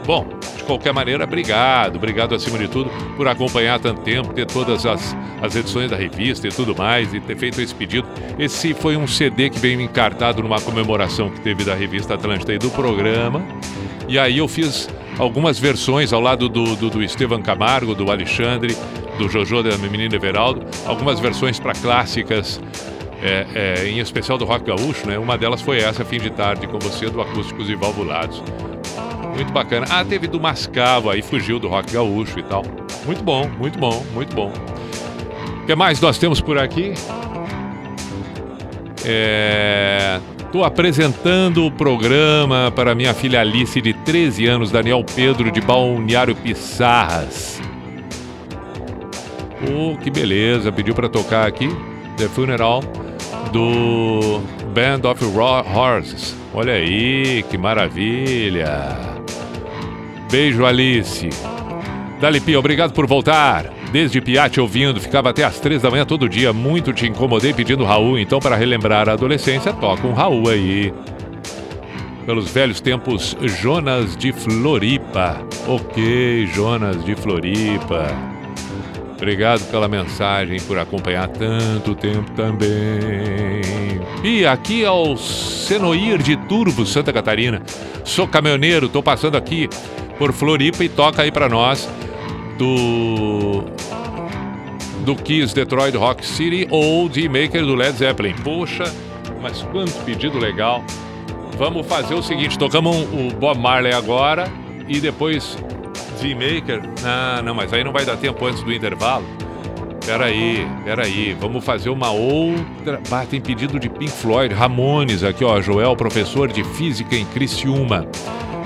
Bom, 0.06 0.28
de 0.56 0.64
qualquer 0.66 0.94
maneira, 0.94 1.24
obrigado. 1.24 1.96
Obrigado, 1.96 2.36
acima 2.36 2.60
de 2.60 2.68
tudo, 2.68 2.92
por 3.18 3.28
acompanhar 3.28 3.80
tanto 3.80 4.02
tempo, 4.02 4.34
ter 4.34 4.46
todas 4.46 4.86
as, 4.86 5.18
as 5.42 5.56
edições 5.56 5.90
da 5.90 5.98
revista 5.98 6.48
e 6.48 6.52
tudo 6.52 6.76
mais, 6.76 7.12
e 7.12 7.20
ter 7.20 7.36
feito 7.36 7.60
esse 7.60 7.74
pedido. 7.74 8.08
Esse 8.38 8.76
foi 8.76 8.96
um 8.96 9.08
CD 9.08 9.50
que 9.50 9.58
veio 9.58 9.82
encartado 9.82 10.44
numa 10.44 10.62
comemoração 10.62 11.32
que 11.32 11.42
teve 11.42 11.64
da 11.64 11.74
revista 11.74 12.14
Atlântida 12.14 12.54
e 12.54 12.60
do 12.60 12.70
programa. 12.70 13.44
E 14.08 14.20
aí 14.20 14.38
eu 14.38 14.48
fiz 14.48 14.88
algumas 15.18 15.58
versões 15.58 16.14
ao 16.14 16.22
lado 16.22 16.48
do, 16.48 16.76
do, 16.76 16.90
do 16.92 17.04
Estevam 17.04 17.42
Camargo, 17.42 17.96
do 17.96 18.12
Alexandre, 18.12 18.78
do 19.18 19.28
Jojo 19.28 19.64
da 19.64 19.76
Menina 19.78 20.16
Everaldo, 20.16 20.64
algumas 20.86 21.20
versões 21.20 21.60
para 21.60 21.74
clássicas, 21.74 22.62
é, 23.26 23.48
é, 23.56 23.88
em 23.88 23.98
especial 23.98 24.38
do 24.38 24.46
rock 24.46 24.66
gaúcho, 24.66 25.08
né? 25.08 25.18
Uma 25.18 25.36
delas 25.36 25.60
foi 25.60 25.80
essa, 25.80 26.06
Fim 26.06 26.20
de 26.20 26.30
Tarde, 26.30 26.68
com 26.68 26.78
você, 26.78 27.10
do 27.10 27.20
Acústicos 27.20 27.68
e 27.70 27.76
Valvulados. 27.76 28.44
Muito 29.36 29.52
bacana. 29.52 29.88
Ah, 29.90 30.06
teve 30.06 30.28
do 30.28 30.40
Mascavo, 30.40 31.10
aí 31.10 31.24
fugiu 31.24 31.60
do 31.60 31.68
rock 31.68 31.92
gaúcho 31.92 32.38
e 32.38 32.44
tal. 32.44 32.64
Muito 33.04 33.24
bom, 33.24 33.50
muito 33.58 33.80
bom, 33.80 34.06
muito 34.14 34.36
bom. 34.36 34.54
O 35.64 35.66
que 35.66 35.74
mais 35.74 36.00
nós 36.00 36.20
temos 36.20 36.40
por 36.40 36.60
aqui? 36.60 36.94
É... 39.04 40.20
Tô 40.52 40.64
apresentando 40.64 41.66
o 41.66 41.72
programa 41.72 42.72
para 42.76 42.94
minha 42.94 43.14
filha 43.14 43.42
Alice, 43.42 43.82
de 43.82 43.92
13 43.92 44.46
anos, 44.46 44.72
Daniel 44.72 45.04
Pedro, 45.04 45.52
de 45.52 45.60
Balneário 45.62 46.36
Pissarras. 46.36 47.60
Pô, 49.60 49.98
que 49.98 50.12
beleza. 50.12 50.72
Pediu 50.72 50.94
para 50.94 51.10
tocar 51.10 51.48
aqui 51.48 51.68
The 52.18 52.28
Funeral 52.30 52.82
do 53.52 54.42
Band 54.74 55.10
of 55.10 55.24
Horses. 55.26 56.36
Olha 56.54 56.74
aí, 56.74 57.44
que 57.50 57.58
maravilha. 57.58 58.98
Beijo, 60.32 60.66
Alice. 60.66 61.30
Dali 62.20 62.40
Pia, 62.40 62.60
obrigado 62.60 62.94
por 62.94 63.06
voltar. 63.06 63.72
Desde 63.92 64.20
Piate 64.20 64.60
ouvindo, 64.60 65.00
ficava 65.00 65.30
até 65.30 65.44
às 65.44 65.60
três 65.60 65.82
da 65.82 65.90
manhã 65.90 66.06
todo 66.06 66.28
dia. 66.28 66.52
Muito 66.52 66.92
te 66.92 67.08
incomodei 67.08 67.54
pedindo 67.54 67.86
Raul, 67.86 68.20
então 68.20 68.40
para 68.40 68.56
relembrar 68.56 69.08
a 69.08 69.14
adolescência, 69.14 69.72
toca 69.74 70.06
um 70.08 70.14
Raul 70.14 70.50
aí. 70.50 70.94
Pelos 72.26 72.52
velhos 72.52 72.82
tempos, 72.82 73.38
Jonas 73.42 74.18
de 74.18 74.34
Floripa. 74.34 75.38
Ok, 75.68 76.48
Jonas 76.48 77.06
de 77.06 77.16
Floripa. 77.16 78.35
Obrigado 79.26 79.68
pela 79.72 79.88
mensagem, 79.88 80.60
por 80.62 80.78
acompanhar 80.78 81.28
tanto 81.28 81.96
tempo 81.96 82.30
também. 82.34 83.60
E 84.24 84.46
aqui 84.46 84.86
é 84.86 84.92
o 84.92 85.18
Senoir 85.18 86.22
de 86.22 86.38
Turvo, 86.38 86.86
Santa 86.86 87.12
Catarina. 87.12 87.60
Sou 88.04 88.28
caminhoneiro, 88.28 88.88
tô 88.88 89.02
passando 89.02 89.36
aqui 89.36 89.68
por 90.20 90.32
Floripa 90.32 90.84
e 90.84 90.90
toca 90.90 91.24
aí 91.24 91.32
pra 91.32 91.50
nós 91.50 91.90
do 92.60 93.64
do 95.04 95.16
Kiss 95.16 95.56
Detroit 95.56 95.98
Rock 95.98 96.24
City 96.24 96.68
ou 96.70 97.10
de 97.10 97.28
Maker 97.28 97.66
do 97.66 97.74
Led 97.74 97.98
Zeppelin. 97.98 98.36
Poxa, 98.44 98.84
mas 99.42 99.64
quanto 99.64 99.92
pedido 100.06 100.38
legal. 100.38 100.84
Vamos 101.58 101.88
fazer 101.88 102.14
o 102.14 102.22
seguinte, 102.22 102.60
tocamos 102.60 102.96
o 102.96 103.34
Bob 103.40 103.58
Marley 103.58 103.92
agora 103.92 104.48
e 104.88 105.00
depois 105.00 105.58
Z-Maker. 106.16 106.82
Não, 107.02 107.44
não, 107.44 107.56
mas 107.56 107.72
aí 107.74 107.84
não 107.84 107.92
vai 107.92 108.06
dar 108.06 108.18
tempo 108.18 108.46
antes 108.46 108.64
do 108.64 108.74
intervalo. 108.74 109.26
Peraí, 110.06 110.68
peraí, 110.84 111.36
vamos 111.40 111.66
fazer 111.66 111.90
uma 111.90 112.12
outra. 112.12 113.02
Ah, 113.12 113.26
tem 113.26 113.42
pedido 113.42 113.80
de 113.80 113.90
Pink 113.90 114.12
Floyd, 114.12 114.54
Ramones 114.54 115.24
aqui, 115.24 115.44
ó. 115.44 115.60
Joel, 115.62 115.96
professor 115.96 116.48
de 116.48 116.64
física 116.64 117.16
em 117.16 117.26
Criciúma. 117.26 118.08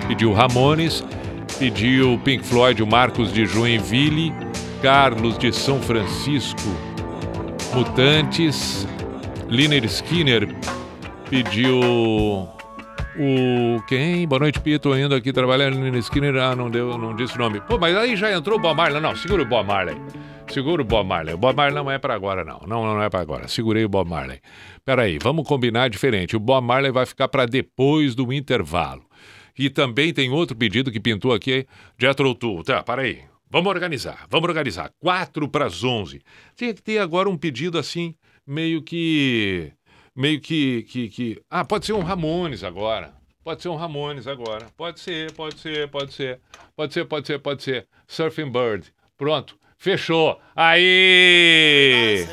Pediu 0.08 0.34
Ramones, 0.34 1.04
pediu 1.58 2.20
Pink 2.26 2.45
Floyd, 2.45 2.84
o 2.84 2.88
Marcos 2.88 3.32
de 3.32 3.45
Joinville, 3.45 4.34
Carlos 4.82 5.38
de 5.38 5.54
São 5.54 5.80
Francisco, 5.82 6.70
Mutantes, 7.74 8.88
Liner 9.47 9.86
Skinner 9.86 10.47
pediu 11.30 12.50
o 13.20 13.82
quem? 13.84 14.26
Boa 14.26 14.40
noite, 14.40 14.62
Pito, 14.62 14.98
indo 14.98 15.14
aqui 15.14 15.34
trabalhando 15.34 15.78
no 15.78 15.98
Skinner. 15.98 16.38
Ah, 16.38 16.56
não 16.56 16.70
deu, 16.70 16.98
não 16.98 17.14
disse 17.14 17.36
o 17.36 17.38
nome. 17.38 17.60
Pô, 17.62 17.78
mas 17.78 17.96
aí 17.96 18.16
já 18.16 18.32
entrou 18.32 18.58
o 18.58 18.62
Bob 18.62 18.78
Marley. 18.78 19.02
Não, 19.02 19.14
segura 19.16 19.44
o 19.44 19.46
Bob 19.46 19.68
Marley. 19.68 19.98
Segura 20.48 20.82
o 20.82 20.86
Bob 20.86 21.06
Marley. 21.06 21.34
O 21.34 21.38
Bob 21.38 21.56
Marley 21.56 21.76
não 21.76 21.92
é 21.92 21.98
pra 22.00 22.16
agora, 22.16 22.46
não. 22.46 22.62
Não, 22.66 22.86
não 22.86 23.04
é 23.04 23.10
pra 23.10 23.20
agora. 23.20 23.48
Segurei 23.50 23.84
o 23.84 23.90
Bob 23.90 24.10
Marley. 24.10 24.40
Peraí, 24.86 25.20
vamos 25.22 25.46
combinar 25.46 25.90
diferente. 25.90 26.38
O 26.38 26.40
Bob 26.40 26.66
Marley 26.66 26.92
vai 26.92 27.06
ficar 27.06 27.28
pra 27.28 27.46
depois 27.46 28.16
do 28.16 28.32
intervalo. 28.32 29.04
E 29.58 29.70
também 29.70 30.14
tem 30.14 30.32
outro 30.32 30.56
pedido 30.56 30.90
que 30.90 31.00
pintou 31.02 31.34
aqui, 31.34 31.68
Jethro 32.00 32.34
Tull. 32.34 32.64
Tá, 32.64 32.82
peraí. 32.82 33.20
Vamos 33.52 33.70
organizar, 33.70 34.28
vamos 34.30 34.48
organizar. 34.48 34.92
Quatro 35.00 35.50
para 35.50 35.66
as 35.66 35.84
onze. 35.84 36.22
Tinha 36.56 36.74
que 36.74 36.82
ter 36.82 37.00
agora 37.00 37.28
um 37.28 37.36
pedido 37.36 37.78
assim, 37.78 38.16
meio 38.48 38.82
que 38.82 39.74
meio 40.20 40.42
que, 40.42 40.84
que, 40.84 41.08
que. 41.08 41.42
Ah, 41.50 41.64
pode 41.64 41.86
ser 41.86 41.94
um 41.94 42.02
Ramones 42.02 42.64
agora. 42.64 43.14
Pode 43.42 43.62
ser 43.62 43.70
um 43.70 43.76
Ramones 43.76 44.28
agora. 44.28 44.68
Pode 44.76 45.00
ser, 45.00 45.32
pode 45.32 45.58
ser, 45.58 45.90
pode 45.90 46.14
ser. 46.14 46.42
Pode 46.76 46.94
ser, 46.94 47.06
pode 47.06 47.26
ser, 47.26 47.40
pode 47.40 47.64
ser. 47.64 47.88
Surfing 48.06 48.52
Bird. 48.52 48.94
Pronto. 49.18 49.58
Fechou. 49.78 50.40
Aí! 50.54 52.26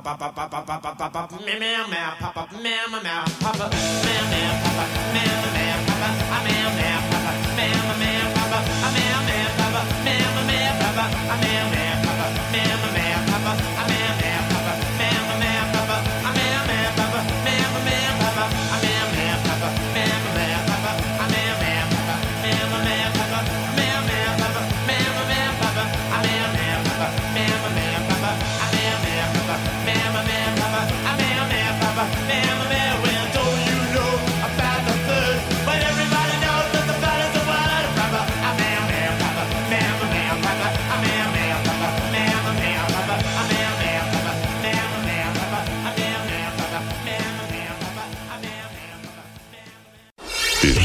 Bird. 0.00 0.22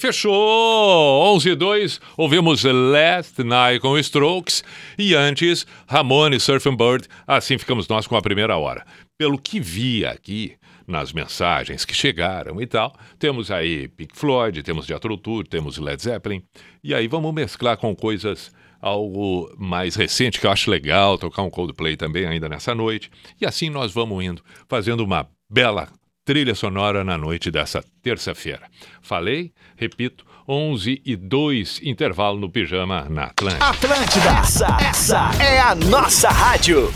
fechou! 0.00 1.34
11 1.34 1.50
e 1.50 1.54
2, 1.54 2.00
ouvimos 2.16 2.64
Last 2.64 3.44
Night 3.44 3.80
com 3.80 3.98
Strokes 3.98 4.64
e 4.98 5.14
antes 5.14 5.66
Ramone 5.86 6.40
Surfing 6.40 6.74
Bird. 6.74 7.06
Assim 7.26 7.58
ficamos 7.58 7.86
nós 7.86 8.06
com 8.06 8.16
a 8.16 8.22
primeira 8.22 8.56
hora. 8.56 8.84
Pelo 9.18 9.38
que 9.38 9.60
vi 9.60 10.06
aqui 10.06 10.56
nas 10.86 11.12
mensagens 11.12 11.84
que 11.84 11.94
chegaram 11.94 12.60
e 12.62 12.66
tal, 12.66 12.96
temos 13.18 13.50
aí 13.50 13.88
Pink 13.88 14.18
Floyd, 14.18 14.62
temos 14.62 14.86
Jethro 14.86 15.18
Tull, 15.18 15.44
temos 15.44 15.76
Led 15.76 16.02
Zeppelin. 16.02 16.42
E 16.82 16.94
aí 16.94 17.06
vamos 17.06 17.32
mesclar 17.34 17.76
com 17.76 17.94
coisas 17.94 18.50
algo 18.80 19.54
mais 19.58 19.94
recente 19.94 20.40
que 20.40 20.46
eu 20.46 20.50
acho 20.50 20.70
legal, 20.70 21.18
tocar 21.18 21.42
um 21.42 21.50
Coldplay 21.50 21.98
também 21.98 22.26
ainda 22.26 22.48
nessa 22.48 22.74
noite. 22.74 23.10
E 23.38 23.44
assim 23.44 23.68
nós 23.68 23.92
vamos 23.92 24.24
indo, 24.24 24.42
fazendo 24.66 25.04
uma 25.04 25.28
bela 25.52 25.88
trilha 26.24 26.54
sonora 26.54 27.04
na 27.04 27.16
noite 27.16 27.50
dessa 27.50 27.82
terça-feira. 28.02 28.68
Falei, 29.02 29.52
repito, 29.76 30.24
11 30.48 31.00
e 31.04 31.16
2, 31.16 31.80
intervalo 31.82 32.38
no 32.38 32.50
pijama 32.50 33.06
na 33.08 33.24
Atlântica. 33.24 33.66
Atlântida, 33.66 34.30
essa, 34.40 34.78
essa 34.80 35.30
é 35.42 35.60
a 35.60 35.74
nossa 35.74 36.28
rádio. 36.28 36.92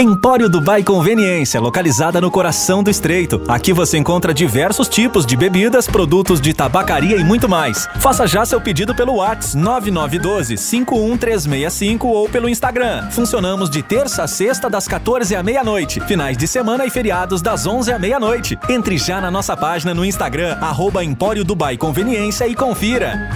Empório 0.00 0.48
Dubai 0.48 0.84
Conveniência, 0.84 1.60
localizada 1.60 2.20
no 2.20 2.30
coração 2.30 2.84
do 2.84 2.90
Estreito. 2.90 3.42
Aqui 3.48 3.72
você 3.72 3.98
encontra 3.98 4.32
diversos 4.32 4.88
tipos 4.88 5.26
de 5.26 5.36
bebidas, 5.36 5.88
produtos 5.88 6.40
de 6.40 6.54
tabacaria 6.54 7.16
e 7.16 7.24
muito 7.24 7.48
mais. 7.48 7.88
Faça 7.98 8.24
já 8.24 8.46
seu 8.46 8.60
pedido 8.60 8.94
pelo 8.94 9.16
WhatsApp 9.16 9.58
9912-51365 9.90 12.04
ou 12.04 12.28
pelo 12.28 12.48
Instagram. 12.48 13.10
Funcionamos 13.10 13.68
de 13.68 13.82
terça 13.82 14.22
a 14.22 14.28
sexta 14.28 14.70
das 14.70 14.86
14 14.86 15.34
à 15.34 15.42
meia-noite, 15.42 15.98
finais 16.02 16.36
de 16.36 16.46
semana 16.46 16.86
e 16.86 16.90
feriados 16.90 17.42
das 17.42 17.66
11 17.66 17.92
à 17.92 17.98
meia-noite. 17.98 18.56
Entre 18.68 18.98
já 18.98 19.20
na 19.20 19.32
nossa 19.32 19.56
página 19.56 19.92
no 19.92 20.04
Instagram, 20.04 20.58
arroba 20.60 21.02
Empório 21.02 21.44
Dubai 21.44 21.76
Conveniência 21.76 22.46
e 22.46 22.54
confira. 22.54 23.28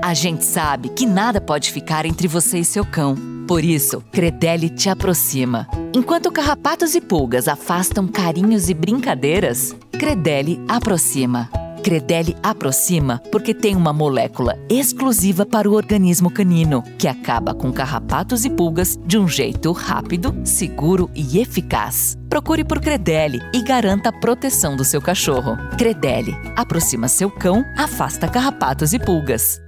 A 0.00 0.14
gente 0.14 0.44
sabe 0.44 0.90
que 0.90 1.04
nada 1.04 1.40
pode 1.40 1.72
ficar 1.72 2.06
entre 2.06 2.28
você 2.28 2.58
e 2.58 2.64
seu 2.64 2.84
cão. 2.84 3.37
Por 3.48 3.64
isso, 3.64 4.02
Credelli 4.12 4.68
te 4.68 4.90
aproxima. 4.90 5.66
Enquanto 5.94 6.30
carrapatos 6.30 6.94
e 6.94 7.00
pulgas 7.00 7.48
afastam 7.48 8.06
carinhos 8.06 8.68
e 8.68 8.74
brincadeiras, 8.74 9.74
Credelli 9.90 10.60
aproxima. 10.68 11.48
Credelli 11.82 12.36
aproxima 12.42 13.22
porque 13.32 13.54
tem 13.54 13.74
uma 13.74 13.90
molécula 13.90 14.58
exclusiva 14.68 15.46
para 15.46 15.66
o 15.68 15.72
organismo 15.72 16.30
canino, 16.30 16.82
que 16.98 17.08
acaba 17.08 17.54
com 17.54 17.72
carrapatos 17.72 18.44
e 18.44 18.50
pulgas 18.50 18.98
de 19.06 19.16
um 19.16 19.26
jeito 19.26 19.72
rápido, 19.72 20.34
seguro 20.44 21.08
e 21.14 21.38
eficaz. 21.38 22.18
Procure 22.28 22.64
por 22.64 22.80
Credelli 22.82 23.40
e 23.54 23.62
garanta 23.62 24.10
a 24.10 24.20
proteção 24.20 24.76
do 24.76 24.84
seu 24.84 25.00
cachorro. 25.00 25.56
Credelli 25.78 26.36
aproxima 26.54 27.08
seu 27.08 27.30
cão, 27.30 27.64
afasta 27.78 28.28
carrapatos 28.28 28.92
e 28.92 28.98
pulgas. 28.98 29.58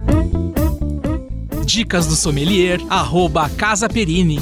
Dicas 1.71 2.05
do 2.05 2.17
sommelier, 2.17 2.81
arroba 2.91 3.49
Casa 3.49 3.89
Perini. 3.89 4.41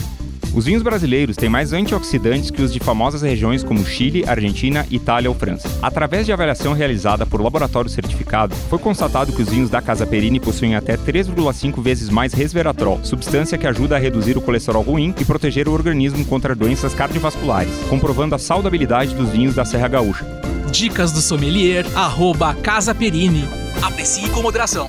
Os 0.55 0.65
vinhos 0.65 0.83
brasileiros 0.83 1.37
têm 1.37 1.51
mais 1.51 1.75
antioxidantes 1.75 2.51
que 2.51 2.63
os 2.63 2.73
de 2.73 2.81
famosas 2.81 3.21
regiões 3.21 3.63
como 3.63 3.85
Chile, 3.85 4.25
Argentina, 4.27 4.87
Itália 4.91 5.29
ou 5.29 5.37
França. 5.37 5.69
Através 5.83 6.25
de 6.25 6.33
avaliação 6.33 6.73
realizada 6.73 7.27
por 7.27 7.43
laboratório 7.43 7.91
certificado, 7.91 8.57
foi 8.71 8.79
constatado 8.79 9.31
que 9.31 9.43
os 9.43 9.51
vinhos 9.51 9.69
da 9.69 9.83
Casa 9.83 10.07
Perini 10.07 10.41
possuem 10.41 10.75
até 10.75 10.97
3,5 10.97 11.83
vezes 11.83 12.09
mais 12.09 12.33
resveratrol, 12.33 12.99
substância 13.05 13.59
que 13.59 13.67
ajuda 13.67 13.97
a 13.97 13.99
reduzir 13.99 14.39
o 14.39 14.41
colesterol 14.41 14.83
ruim 14.83 15.15
e 15.21 15.25
proteger 15.27 15.69
o 15.69 15.73
organismo 15.73 16.25
contra 16.25 16.55
doenças 16.55 16.95
cardiovasculares, 16.95 17.75
comprovando 17.91 18.37
a 18.37 18.39
saudabilidade 18.39 19.15
dos 19.15 19.29
vinhos 19.29 19.55
da 19.55 19.67
Serra 19.67 19.89
Gaúcha. 19.89 20.25
Dicas 20.73 21.13
do 21.13 21.21
sommelier, 21.21 21.85
arroba 21.95 22.55
Casa 22.55 22.95
Perini. 22.95 23.45
Aprecie 23.83 24.31
com 24.31 24.41
moderação. 24.41 24.89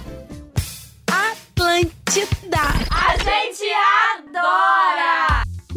Atlântida. 2.10 2.58
A 2.90 3.16
gente 3.18 3.72
adora! 4.18 5.29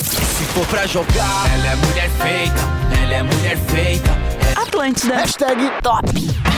Se 0.00 0.44
for 0.52 0.66
pra 0.66 0.86
jogar, 0.86 1.50
ela 1.54 1.72
é 1.72 1.76
mulher 1.76 2.10
feita, 2.10 3.02
ela 3.02 3.14
é 3.14 3.22
mulher 3.22 3.56
feita. 3.68 4.10
Atlântida. 4.56 5.16
Hashtag 5.16 5.70
top. 5.82 6.53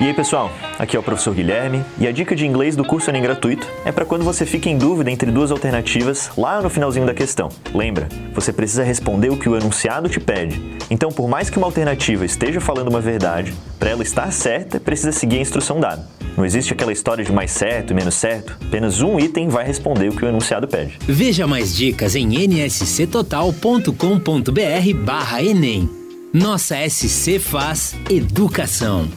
E 0.00 0.04
aí 0.04 0.14
pessoal, 0.14 0.52
aqui 0.78 0.96
é 0.96 1.00
o 1.00 1.02
professor 1.02 1.34
Guilherme 1.34 1.84
e 1.98 2.06
a 2.06 2.12
dica 2.12 2.36
de 2.36 2.46
inglês 2.46 2.76
do 2.76 2.84
curso 2.84 3.10
Enem 3.10 3.20
gratuito 3.20 3.66
é 3.84 3.90
para 3.90 4.04
quando 4.04 4.24
você 4.24 4.46
fica 4.46 4.68
em 4.68 4.78
dúvida 4.78 5.10
entre 5.10 5.28
duas 5.28 5.50
alternativas 5.50 6.30
lá 6.38 6.62
no 6.62 6.70
finalzinho 6.70 7.04
da 7.04 7.12
questão. 7.12 7.48
Lembra, 7.74 8.06
você 8.32 8.52
precisa 8.52 8.84
responder 8.84 9.28
o 9.28 9.36
que 9.36 9.48
o 9.48 9.56
enunciado 9.56 10.08
te 10.08 10.20
pede. 10.20 10.62
Então, 10.88 11.10
por 11.10 11.28
mais 11.28 11.50
que 11.50 11.58
uma 11.58 11.66
alternativa 11.66 12.24
esteja 12.24 12.60
falando 12.60 12.90
uma 12.90 13.00
verdade, 13.00 13.52
para 13.76 13.90
ela 13.90 14.04
estar 14.04 14.32
certa, 14.32 14.78
precisa 14.78 15.10
seguir 15.10 15.38
a 15.38 15.42
instrução 15.42 15.80
dada. 15.80 16.06
Não 16.36 16.46
existe 16.46 16.72
aquela 16.72 16.92
história 16.92 17.24
de 17.24 17.32
mais 17.32 17.50
certo 17.50 17.90
e 17.90 17.94
menos 17.94 18.14
certo, 18.14 18.56
apenas 18.64 19.00
um 19.00 19.18
item 19.18 19.48
vai 19.48 19.66
responder 19.66 20.10
o 20.10 20.12
que 20.12 20.24
o 20.24 20.28
enunciado 20.28 20.68
pede. 20.68 20.96
Veja 21.08 21.44
mais 21.44 21.74
dicas 21.74 22.14
em 22.14 22.46
nsctotal.com.br 22.46 25.04
barra 25.04 25.42
Enem. 25.42 25.90
Nossa 26.32 26.76
SC 26.88 27.40
faz 27.40 27.96
educação. 28.08 29.08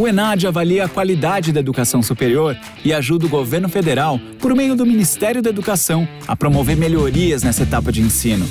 O 0.00 0.08
ENAD 0.08 0.46
avalia 0.46 0.86
a 0.86 0.88
qualidade 0.88 1.52
da 1.52 1.60
educação 1.60 2.02
superior 2.02 2.56
e 2.82 2.90
ajuda 2.90 3.26
o 3.26 3.28
governo 3.28 3.68
federal, 3.68 4.18
por 4.38 4.54
meio 4.54 4.74
do 4.74 4.86
Ministério 4.86 5.42
da 5.42 5.50
Educação, 5.50 6.08
a 6.26 6.34
promover 6.34 6.74
melhorias 6.74 7.42
nessa 7.42 7.64
etapa 7.64 7.92
de 7.92 8.00
ensino. 8.00 8.48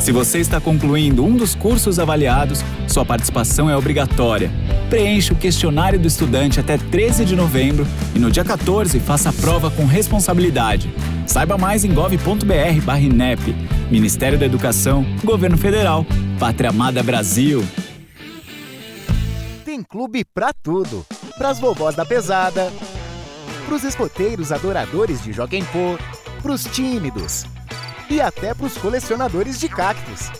Se 0.00 0.10
você 0.10 0.38
está 0.38 0.58
concluindo 0.58 1.22
um 1.22 1.36
dos 1.36 1.54
cursos 1.54 1.98
avaliados, 1.98 2.64
sua 2.88 3.04
participação 3.04 3.68
é 3.68 3.76
obrigatória. 3.76 4.50
Preencha 4.88 5.34
o 5.34 5.36
questionário 5.36 6.00
do 6.00 6.08
estudante 6.08 6.60
até 6.60 6.78
13 6.78 7.26
de 7.26 7.36
novembro 7.36 7.86
e 8.14 8.18
no 8.18 8.30
dia 8.30 8.42
14 8.42 8.98
faça 8.98 9.28
a 9.28 9.34
prova 9.34 9.70
com 9.70 9.84
responsabilidade. 9.84 10.90
Saiba 11.26 11.58
mais 11.58 11.84
em 11.84 11.92
gov.br/inep. 11.92 13.54
Ministério 13.90 14.38
da 14.38 14.46
Educação, 14.46 15.04
Governo 15.22 15.58
Federal, 15.58 16.06
Pátria 16.38 16.70
Amada 16.70 17.02
Brasil. 17.02 17.62
Tem 19.76 19.82
clube 19.82 20.24
pra 20.24 20.54
tudo. 20.54 21.04
Pras 21.36 21.60
vovós 21.60 21.94
da 21.94 22.02
pesada, 22.02 22.72
pros 23.66 23.84
escoteiros 23.84 24.50
adoradores 24.50 25.22
de 25.22 25.34
Joguem 25.34 25.62
Pô, 25.66 25.98
pros 26.40 26.64
tímidos 26.64 27.44
e 28.08 28.18
até 28.18 28.54
pros 28.54 28.78
colecionadores 28.78 29.60
de 29.60 29.68
cactos. 29.68 30.30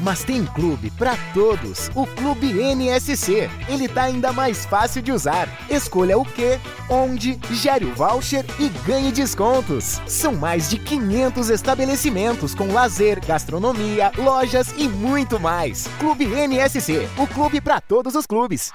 Mas 0.00 0.24
tem 0.24 0.44
clube 0.44 0.90
pra 0.90 1.16
todos, 1.32 1.90
o 1.94 2.06
Clube 2.06 2.52
NSC. 2.52 3.50
Ele 3.68 3.88
tá 3.88 4.02
ainda 4.04 4.32
mais 4.32 4.66
fácil 4.66 5.00
de 5.02 5.10
usar. 5.12 5.48
Escolha 5.70 6.18
o 6.18 6.24
que, 6.24 6.58
onde, 6.88 7.38
gere 7.50 7.84
o 7.84 7.94
voucher 7.94 8.44
e 8.58 8.68
ganhe 8.86 9.10
descontos. 9.10 10.00
São 10.06 10.34
mais 10.34 10.68
de 10.68 10.78
500 10.78 11.50
estabelecimentos 11.50 12.54
com 12.54 12.72
lazer, 12.72 13.24
gastronomia, 13.24 14.12
lojas 14.18 14.74
e 14.76 14.88
muito 14.88 15.40
mais. 15.40 15.88
Clube 15.98 16.26
NSC, 16.26 17.08
o 17.16 17.26
clube 17.26 17.60
pra 17.60 17.80
todos 17.80 18.14
os 18.14 18.26
clubes. 18.26 18.72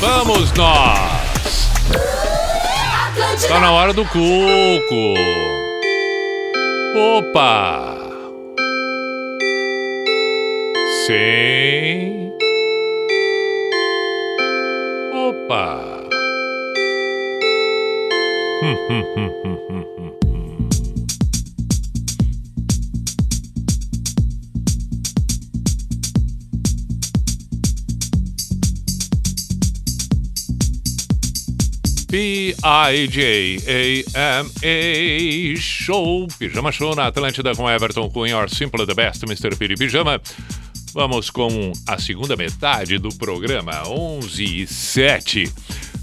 Vamos 0.00 0.50
nós! 0.52 1.68
Tá 3.46 3.60
na 3.60 3.70
hora 3.72 3.92
do 3.92 4.04
cuco! 4.06 5.59
Opa! 6.92 7.96
Sim. 11.06 12.32
Opa! 15.14 15.66
P-I-J-A-M-A 32.10 32.56
Show, 35.56 36.26
Pijama 36.38 36.72
Show 36.72 36.96
na 36.96 37.06
Atlântida 37.06 37.54
com 37.54 37.70
Everton 37.70 38.10
Cunha, 38.10 38.36
or 38.36 38.50
Simple 38.50 38.84
the 38.84 38.94
Best, 38.94 39.22
Mr. 39.24 39.54
Piri 39.56 39.76
Pijama. 39.76 40.20
Vamos 40.92 41.30
com 41.30 41.72
a 41.86 41.98
segunda 42.00 42.34
metade 42.34 42.98
do 42.98 43.10
programa, 43.10 43.88
11 43.88 44.62
e 44.62 44.66
7. 44.66 45.52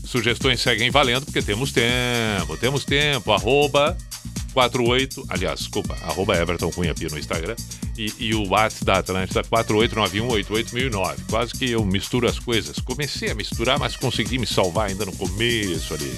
Sugestões 0.05 0.62
seguem 0.62 0.89
valendo 0.89 1.26
porque 1.26 1.41
temos 1.41 1.74
tempo, 1.74 2.55
temos 2.58 2.86
tempo. 2.86 3.34
Arroba 3.34 3.97
48, 4.58 5.26
aliás, 5.30 5.60
desculpa, 5.60 5.95
arroba 6.01 6.36
Everton 6.36 6.72
Cunha 6.72 6.95
Pio 6.95 7.12
no 7.12 7.20
Instagram 7.20 7.55
e, 7.95 8.12
e 8.18 8.34
o 8.34 8.47
WhatsApp 8.47 8.86
da 8.86 8.97
Atlântida 8.97 9.43
489188009. 9.43 11.16
Quase 11.30 11.53
que 11.53 11.70
eu 11.70 11.86
misturo 11.86 12.28
as 12.28 12.39
coisas. 12.39 12.80
Comecei 12.80 13.30
a 13.30 13.36
misturar, 13.36 13.78
mas 13.78 13.95
consegui 13.95 14.39
me 14.39 14.47
salvar 14.47 14.89
ainda 14.89 15.05
no 15.05 15.12
começo 15.12 15.93
ali. 15.93 16.12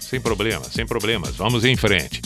Sem 0.00 0.18
problema, 0.18 0.64
sem 0.72 0.86
problemas. 0.86 1.36
Vamos 1.36 1.62
em 1.66 1.76
frente. 1.76 2.22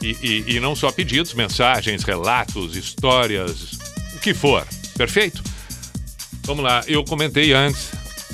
E, 0.00 0.16
e, 0.22 0.56
e 0.56 0.60
não 0.60 0.74
só 0.74 0.90
pedidos, 0.90 1.34
mensagens, 1.34 2.02
relatos, 2.02 2.74
histórias, 2.74 3.72
o 4.14 4.20
que 4.20 4.32
for. 4.32 4.66
Perfeito? 4.96 5.42
Vamos 6.44 6.64
lá, 6.64 6.82
eu 6.86 7.04
comentei 7.04 7.52
antes, 7.52 7.90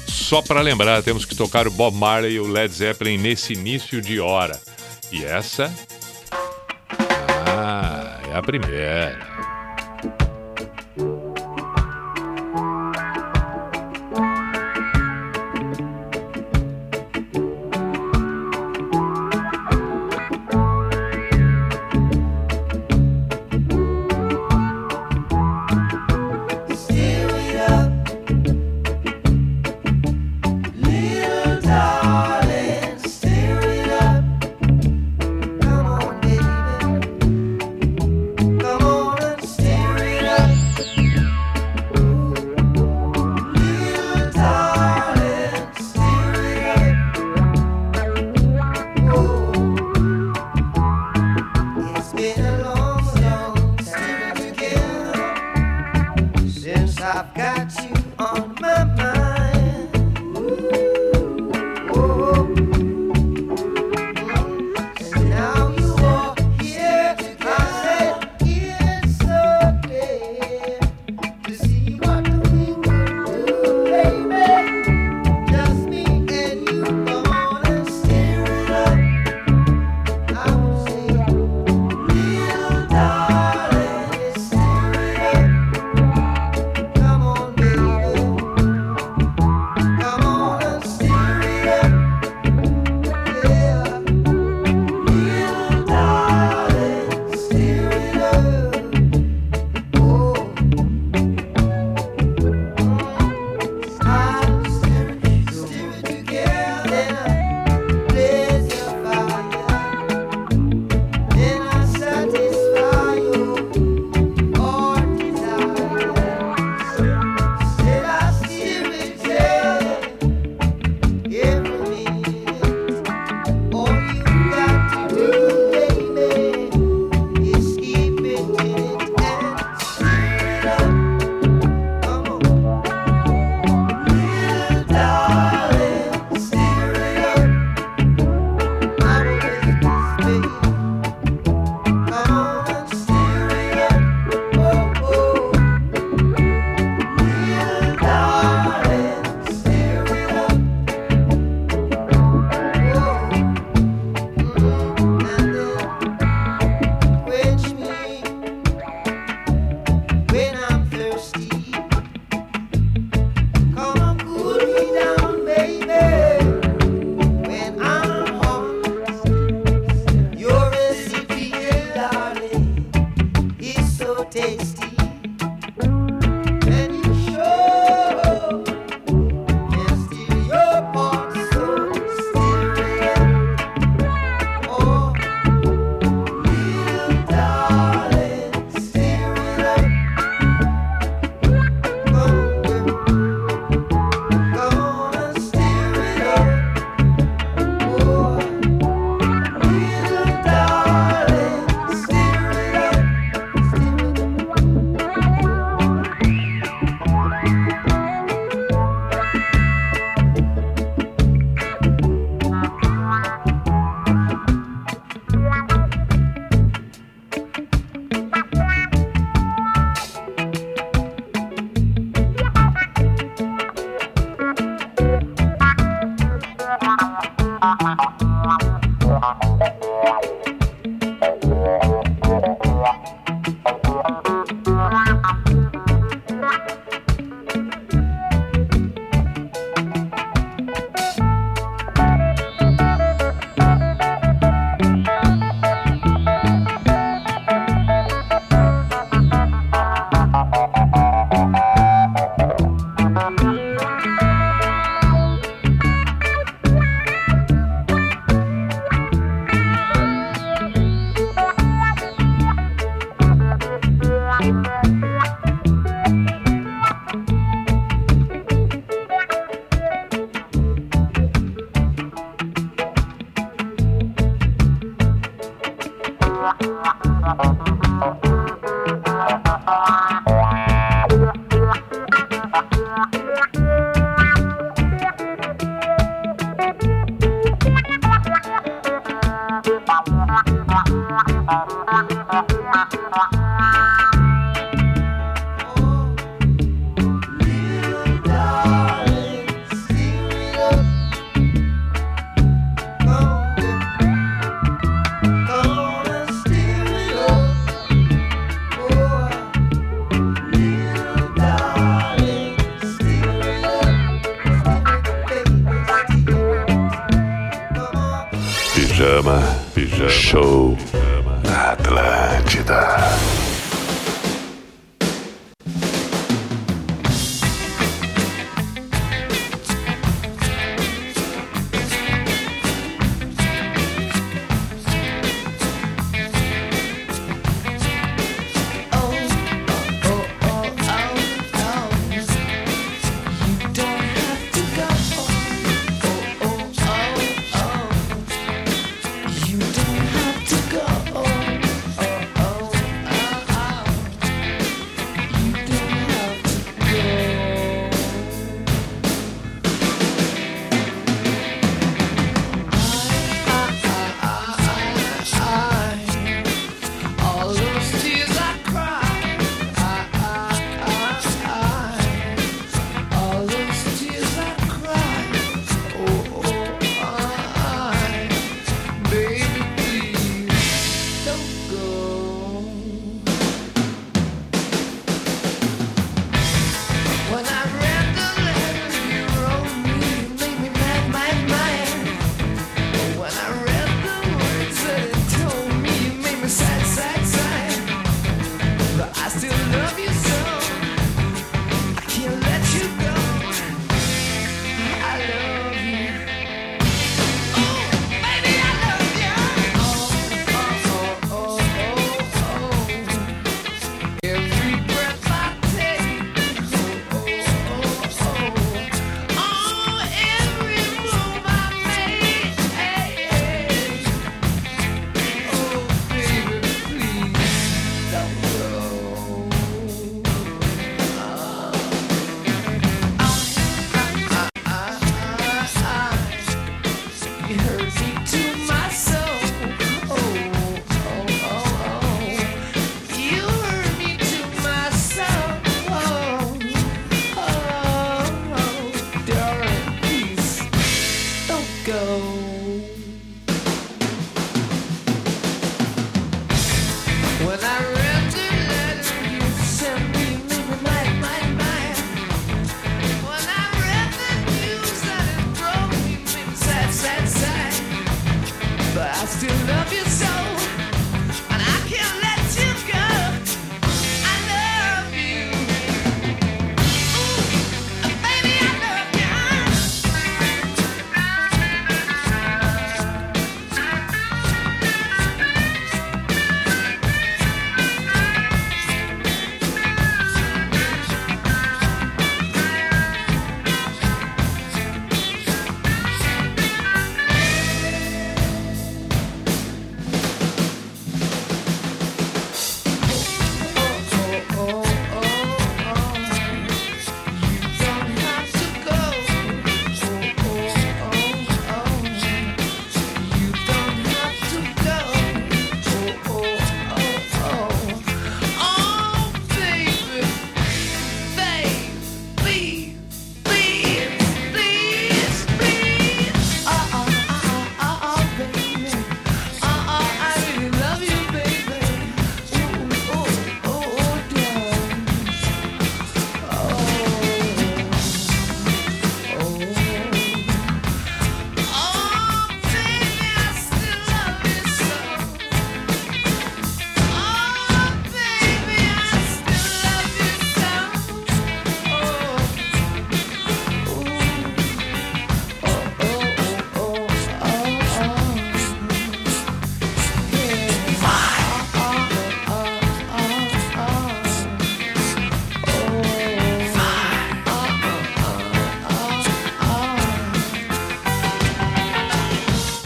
só 0.07 0.41
para 0.41 0.61
lembrar, 0.61 1.03
temos 1.03 1.25
que 1.25 1.35
tocar 1.35 1.67
o 1.67 1.71
Bob 1.73 1.97
Marley 1.97 2.35
e 2.35 2.39
o 2.39 2.47
Led 2.47 2.73
Zeppelin 2.73 3.19
nesse 3.19 3.55
início 3.55 4.01
de 4.01 4.21
hora. 4.21 4.61
E 5.11 5.25
essa. 5.25 5.75
Ah, 7.67 8.21
é 8.29 8.37
a 8.37 8.43
primeira. 8.43 9.19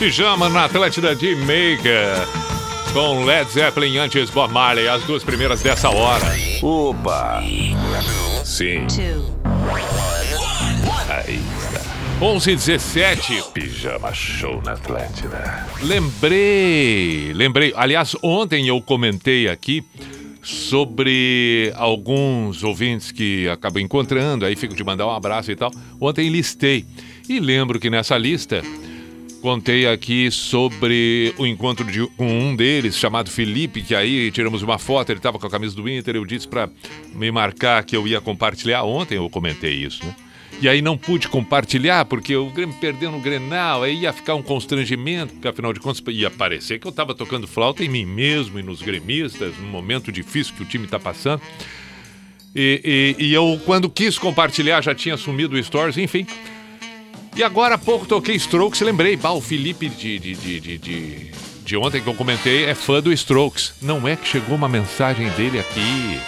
Pijama 0.09 0.49
na 0.49 0.65
Atlântida 0.65 1.15
de 1.15 1.35
Maker. 1.35 2.27
Com 2.95 3.27
Led 3.27 3.51
Zeppelin 3.51 3.99
antes 3.99 4.31
Bob 4.31 4.51
Marley, 4.51 4.89
as 4.89 5.05
duas 5.05 5.23
primeiras 5.23 5.61
dessa 5.61 5.91
hora. 5.91 6.25
Opa! 6.63 7.43
Sim. 8.43 8.87
Aí 11.11 11.39
está. 11.59 12.25
11 12.25 12.51
e 12.51 12.57
17 12.57 13.45
Pijama 13.53 14.15
Show 14.15 14.63
na 14.65 14.73
Atlântida. 14.73 15.67
Lembrei, 15.83 17.35
lembrei. 17.35 17.75
Aliás, 17.77 18.17
ontem 18.23 18.67
eu 18.67 18.81
comentei 18.81 19.47
aqui 19.47 19.85
sobre 20.43 21.71
alguns 21.77 22.65
ouvintes 22.65 23.13
que 23.13 23.47
acabo 23.51 23.79
encontrando, 23.79 24.47
aí 24.47 24.57
fico 24.57 24.75
de 24.75 24.83
mandar 24.83 25.07
um 25.07 25.15
abraço 25.15 25.53
e 25.53 25.57
tal. 25.57 25.71
Ontem 26.01 26.31
listei. 26.31 26.87
E 27.29 27.39
lembro 27.39 27.79
que 27.79 27.91
nessa 27.91 28.17
lista 28.17 28.63
contei 29.41 29.87
aqui 29.87 30.31
sobre 30.31 31.33
o 31.39 31.47
encontro 31.47 31.85
de, 31.91 32.07
um 32.19 32.55
deles, 32.57 32.97
chamado 32.97 33.31
Felipe, 33.31 33.83
que 33.83 33.95
aí 33.95 34.31
tiramos 34.31 34.63
uma 34.63 34.79
foto, 34.79 35.11
ele 35.11 35.19
estava 35.19 35.39
com 35.39 35.47
a 35.47 35.51
camisa 35.51 35.75
do 35.77 35.89
Inter, 35.89 36.17
eu 36.17 36.25
disse 36.25 36.47
para 36.49 36.69
me 37.15 37.31
marcar 37.31 37.85
que 37.85 37.97
eu 37.97 38.07
ia 38.07 38.21
compartilhar. 38.21 38.83
Ontem 38.85 39.17
eu 39.17 39.29
comentei 39.31 39.75
isso, 39.75 40.05
né? 40.05 40.15
E 40.61 40.69
aí 40.69 40.83
não 40.83 40.99
pude 40.99 41.29
compartilhar, 41.29 42.05
porque 42.07 42.35
o 42.35 42.51
Grêmio 42.51 42.75
perdeu 42.81 43.13
no 43.13 43.21
Grenal, 43.21 43.85
aí 43.85 44.01
ia 44.01 44.13
ficar 44.13 44.35
um 44.35 44.43
constrangimento, 44.43 45.35
porque 45.35 45.47
afinal 45.47 45.73
de 45.73 45.79
contas 45.79 46.03
ia 46.09 46.31
parecer 46.31 46.81
que 46.81 46.87
eu 46.87 46.91
estava 46.91 47.15
tocando 47.15 47.47
flauta 47.47 47.85
em 47.85 47.89
mim 47.89 48.05
mesmo 48.05 48.59
e 48.59 48.63
nos 48.63 48.83
gremistas, 48.83 49.57
num 49.59 49.69
momento 49.69 50.11
difícil 50.11 50.55
que 50.57 50.63
o 50.63 50.67
time 50.67 50.85
está 50.87 50.99
passando. 50.99 51.41
E, 52.57 53.15
e- 53.21 53.25
e 53.27 53.33
eu, 53.35 53.61
quando 53.65 53.89
quis 53.89 54.19
compartilhar, 54.19 54.81
já 54.83 54.95
tinha 54.97 55.17
sumido 55.17 55.55
o 55.55 55.63
Stories, 55.63 55.97
enfim. 55.97 56.27
E 57.39 57.43
agora 57.45 57.77
há 57.77 57.79
pouco 57.79 58.05
toquei 58.05 58.35
Strokes, 58.35 58.81
lembrei, 58.81 59.15
bah, 59.15 59.31
o 59.31 59.41
Felipe 59.41 59.89
de, 59.89 60.19
de, 60.19 60.35
de, 60.35 60.59
de, 60.61 61.31
de, 61.63 61.77
ontem 61.77 62.03
que 62.03 62.09
eu 62.09 62.15
comentei 62.15 62.65
é 62.65 62.75
fã 62.75 63.01
do 63.01 63.13
Strokes. 63.13 63.75
Não 63.81 64.09
é 64.09 64.17
que 64.17 64.27
chegou 64.27 64.57
uma 64.57 64.69
mensagem 64.69 65.29
dele 65.31 65.61
aqui 65.61 66.19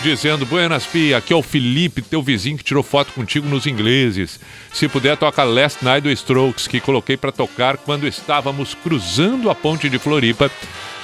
dizendo: 0.00 0.46
Buenas 0.46 0.86
Pi, 0.86 1.12
aqui 1.12 1.32
é 1.32 1.36
o 1.36 1.42
Felipe, 1.42 2.02
teu 2.02 2.22
vizinho 2.22 2.56
que 2.56 2.62
tirou 2.62 2.84
foto 2.84 3.12
contigo 3.14 3.48
nos 3.48 3.66
ingleses. 3.66 4.38
Se 4.72 4.86
puder, 4.86 5.16
toca 5.16 5.42
Last 5.42 5.84
Night 5.84 6.02
do 6.02 6.10
Strokes, 6.12 6.68
que 6.68 6.78
coloquei 6.78 7.16
pra 7.16 7.32
tocar 7.32 7.76
quando 7.76 8.06
estávamos 8.06 8.74
cruzando 8.74 9.50
a 9.50 9.56
ponte 9.56 9.90
de 9.90 9.98
Floripa 9.98 10.48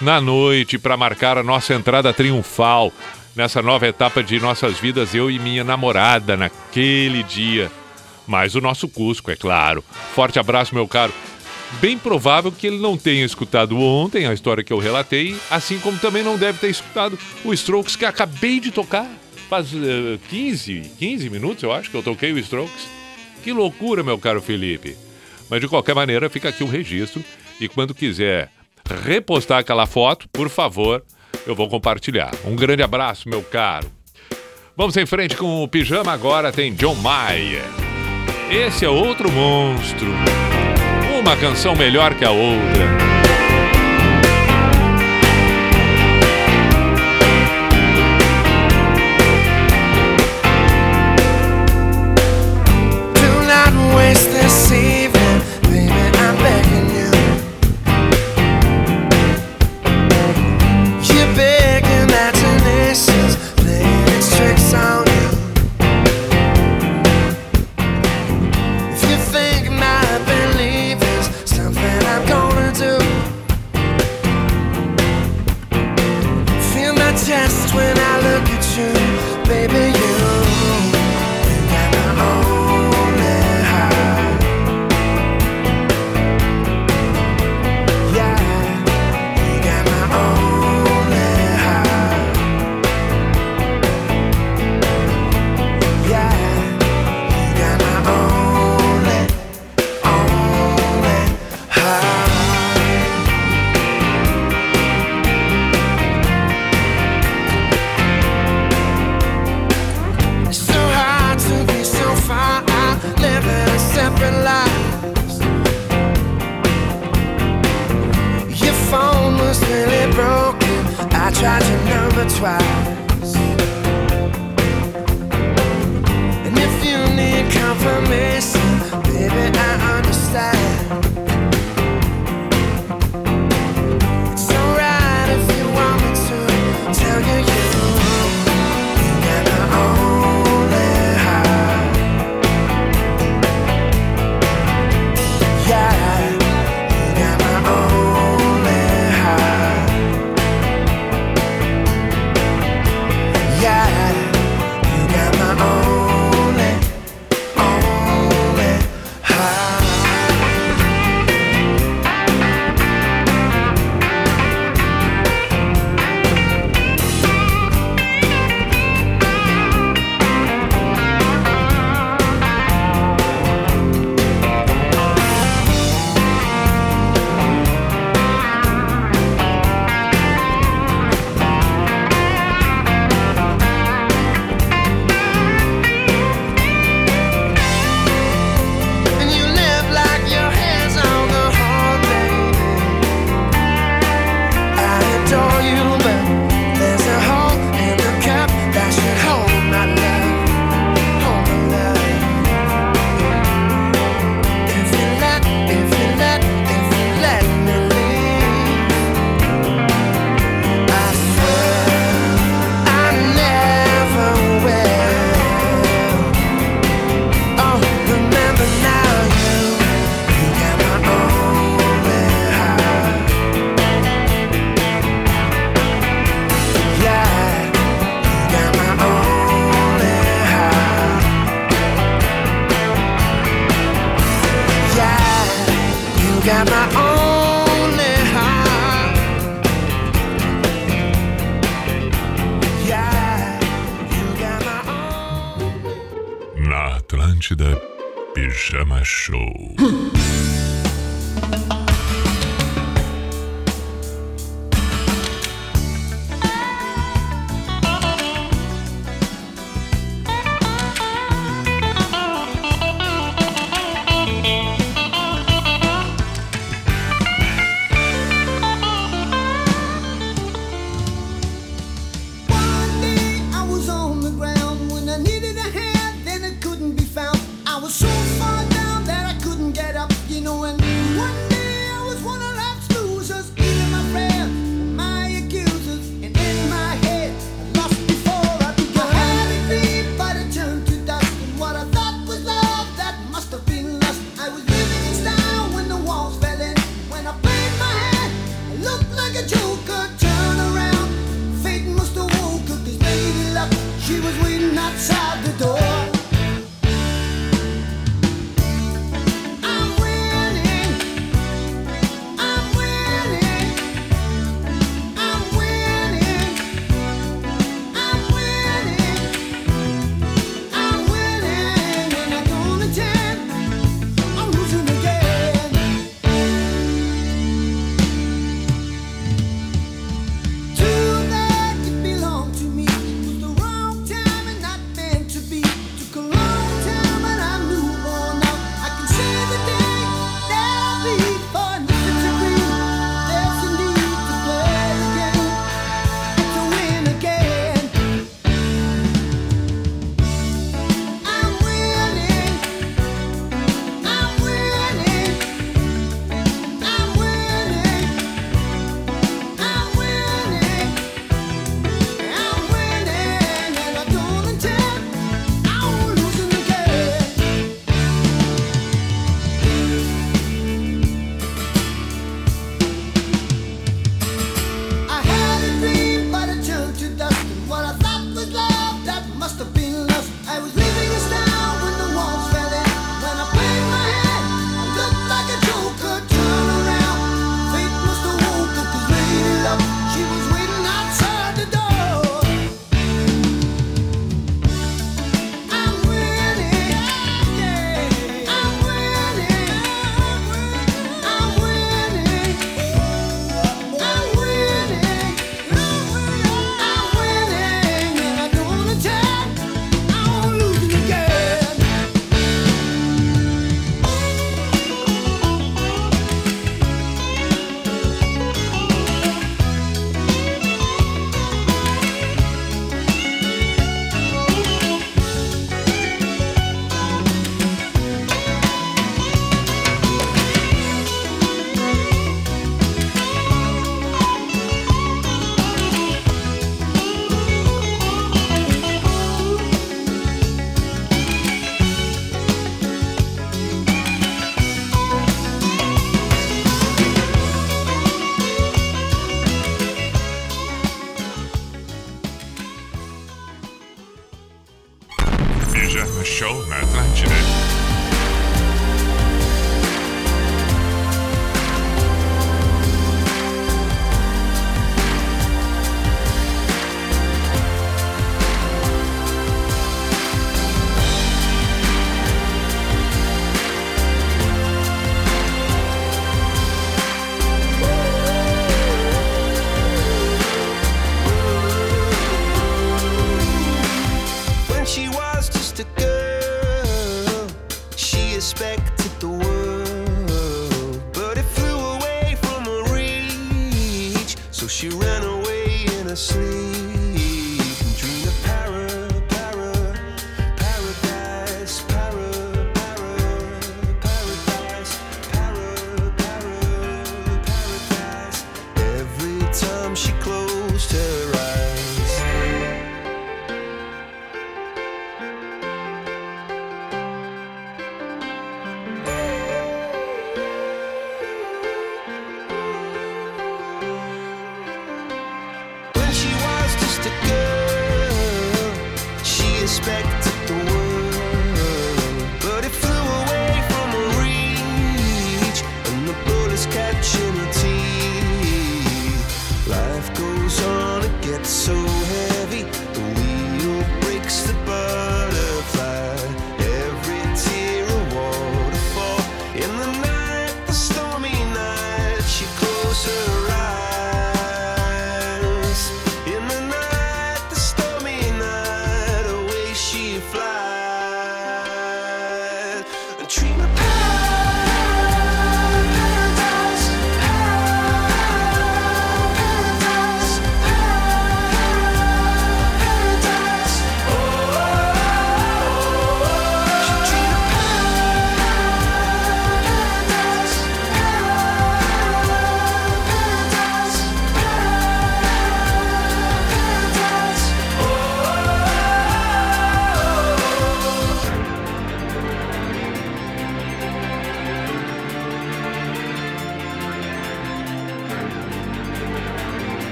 na 0.00 0.22
noite 0.22 0.78
para 0.78 0.96
marcar 0.96 1.36
a 1.36 1.42
nossa 1.42 1.74
entrada 1.74 2.14
triunfal 2.14 2.90
nessa 3.36 3.60
nova 3.60 3.86
etapa 3.86 4.22
de 4.22 4.40
nossas 4.40 4.78
vidas, 4.78 5.14
eu 5.14 5.30
e 5.30 5.38
minha 5.38 5.62
namorada, 5.62 6.34
naquele 6.34 7.22
dia. 7.22 7.70
Mas 8.28 8.54
o 8.54 8.60
nosso 8.60 8.86
Cusco, 8.86 9.30
é 9.30 9.36
claro. 9.36 9.82
Forte 10.14 10.38
abraço, 10.38 10.74
meu 10.74 10.86
caro. 10.86 11.12
Bem 11.80 11.98
provável 11.98 12.52
que 12.52 12.66
ele 12.66 12.78
não 12.78 12.96
tenha 12.96 13.24
escutado 13.24 13.78
ontem 13.78 14.26
a 14.26 14.34
história 14.34 14.62
que 14.62 14.72
eu 14.72 14.78
relatei, 14.78 15.34
assim 15.50 15.78
como 15.78 15.98
também 15.98 16.22
não 16.22 16.36
deve 16.36 16.58
ter 16.58 16.68
escutado 16.68 17.18
o 17.44 17.52
Strokes 17.54 17.96
que 17.96 18.04
acabei 18.04 18.60
de 18.60 18.70
tocar. 18.70 19.08
Faz 19.48 19.68
eh, 19.72 20.18
15, 20.28 20.92
15 20.98 21.30
minutos, 21.30 21.62
eu 21.62 21.72
acho, 21.72 21.90
que 21.90 21.96
eu 21.96 22.02
toquei 22.02 22.32
o 22.32 22.38
Strokes. 22.38 22.86
Que 23.42 23.50
loucura, 23.50 24.02
meu 24.02 24.18
caro 24.18 24.42
Felipe. 24.42 24.94
Mas 25.48 25.60
de 25.60 25.68
qualquer 25.68 25.94
maneira, 25.94 26.28
fica 26.28 26.50
aqui 26.50 26.62
o 26.62 26.68
registro. 26.68 27.24
E 27.58 27.66
quando 27.66 27.94
quiser 27.94 28.50
repostar 29.04 29.58
aquela 29.58 29.86
foto, 29.86 30.28
por 30.28 30.50
favor, 30.50 31.02
eu 31.46 31.54
vou 31.54 31.68
compartilhar. 31.68 32.30
Um 32.44 32.54
grande 32.54 32.82
abraço, 32.82 33.28
meu 33.28 33.42
caro. 33.42 33.90
Vamos 34.76 34.96
em 34.96 35.06
frente 35.06 35.34
com 35.36 35.62
o 35.62 35.68
pijama. 35.68 36.12
Agora 36.12 36.52
tem 36.52 36.74
John 36.74 36.94
Mayer. 36.96 37.87
Esse 38.50 38.86
é 38.86 38.88
outro 38.88 39.30
monstro. 39.30 40.10
Uma 41.20 41.36
canção 41.36 41.76
melhor 41.76 42.14
que 42.14 42.24
a 42.24 42.30
outra. 42.30 43.07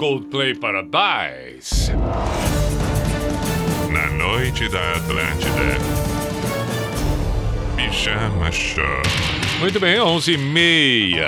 Coldplay 0.00 0.54
Paradise. 0.54 1.92
Na 3.92 4.10
noite 4.12 4.66
da 4.70 4.92
Atlântida. 4.92 5.76
Pijama 7.76 8.50
Show. 8.50 8.82
Muito 9.60 9.78
bem, 9.78 9.98
11h30. 9.98 11.20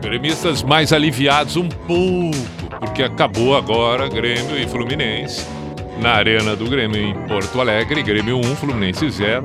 Gremistas 0.00 0.62
mais 0.62 0.92
aliviados 0.92 1.56
um 1.56 1.68
pouco, 1.68 2.78
porque 2.78 3.02
acabou 3.02 3.56
agora 3.56 4.08
Grêmio 4.08 4.56
e 4.56 4.64
Fluminense. 4.68 5.44
Na 6.00 6.12
Arena 6.12 6.54
do 6.54 6.66
Grêmio 6.70 7.02
em 7.02 7.26
Porto 7.26 7.60
Alegre, 7.60 8.04
Grêmio 8.04 8.38
1, 8.38 8.54
Fluminense 8.54 9.10
0. 9.10 9.42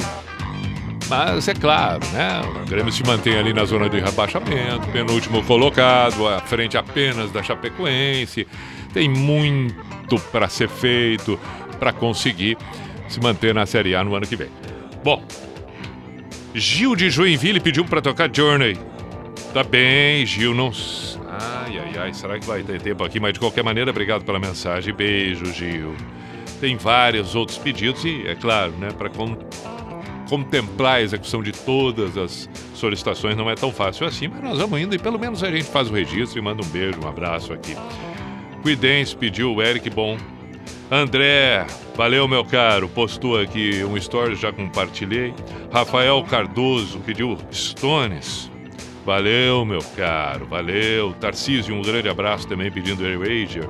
Mas 1.15 1.47
é 1.47 1.53
claro, 1.53 1.99
né? 2.11 2.41
O 2.63 2.67
Grêmio 2.67 2.91
se 2.91 3.03
mantém 3.03 3.37
ali 3.37 3.53
na 3.53 3.65
zona 3.65 3.87
de 3.87 3.99
rebaixamento, 3.99 4.87
penúltimo 4.91 5.43
colocado, 5.43 6.27
à 6.27 6.39
frente 6.39 6.75
apenas 6.75 7.31
da 7.31 7.43
Chapecoense. 7.43 8.47
Tem 8.91 9.07
muito 9.07 10.17
para 10.31 10.49
ser 10.49 10.67
feito 10.67 11.39
para 11.79 11.93
conseguir 11.93 12.57
se 13.07 13.19
manter 13.21 13.53
na 13.53 13.67
Série 13.67 13.95
A 13.95 14.03
no 14.03 14.15
ano 14.15 14.25
que 14.25 14.35
vem. 14.35 14.49
Bom, 15.03 15.23
Gil 16.55 16.95
de 16.95 17.11
Joinville 17.11 17.59
pediu 17.59 17.85
para 17.85 18.01
tocar 18.01 18.27
Journey. 18.33 18.75
Tá 19.53 19.63
bem, 19.63 20.25
Gil, 20.25 20.55
não. 20.55 20.71
Ai, 21.29 21.77
ai, 21.77 21.93
ai, 21.99 22.13
será 22.13 22.39
que 22.39 22.45
vai 22.47 22.63
ter 22.63 22.81
tempo 22.81 23.03
aqui? 23.03 23.19
Mas 23.19 23.33
de 23.33 23.39
qualquer 23.39 23.63
maneira, 23.63 23.91
obrigado 23.91 24.25
pela 24.25 24.39
mensagem. 24.39 24.91
Beijo, 24.91 25.45
Gil. 25.53 25.95
Tem 26.59 26.75
vários 26.75 27.35
outros 27.35 27.59
pedidos 27.59 28.03
e, 28.03 28.23
é 28.25 28.33
claro, 28.33 28.71
né, 28.79 28.89
para 28.97 29.09
contemplar 30.29 30.95
a 30.95 31.01
execução 31.01 31.43
de 31.43 31.51
todas 31.51 32.17
as 32.17 32.49
solicitações 32.73 33.35
não 33.35 33.49
é 33.49 33.55
tão 33.55 33.71
fácil 33.71 34.05
assim, 34.05 34.27
mas 34.27 34.43
nós 34.43 34.57
vamos 34.57 34.79
indo 34.79 34.95
e 34.95 34.99
pelo 34.99 35.19
menos 35.19 35.43
a 35.43 35.51
gente 35.51 35.65
faz 35.65 35.89
o 35.89 35.93
registro 35.93 36.39
e 36.39 36.41
manda 36.41 36.63
um 36.63 36.67
beijo, 36.67 36.99
um 37.03 37.07
abraço 37.07 37.53
aqui. 37.53 37.75
Cuidens 38.61 39.13
pediu 39.13 39.53
o 39.53 39.61
Eric 39.61 39.89
Bom. 39.89 40.17
André, 40.89 41.65
valeu 41.95 42.27
meu 42.27 42.45
caro, 42.45 42.87
postou 42.87 43.39
aqui 43.39 43.83
um 43.83 43.97
story, 43.97 44.35
já 44.35 44.51
compartilhei. 44.51 45.33
Rafael 45.71 46.23
Cardoso 46.23 46.99
pediu 46.99 47.37
Stones. 47.51 48.51
Valeu, 49.05 49.65
meu 49.65 49.81
caro, 49.97 50.45
valeu. 50.45 51.13
Tarcísio, 51.19 51.75
um 51.75 51.81
grande 51.81 52.07
abraço 52.07 52.47
também 52.47 52.71
pedindo 52.71 53.05
Eraser. 53.05 53.67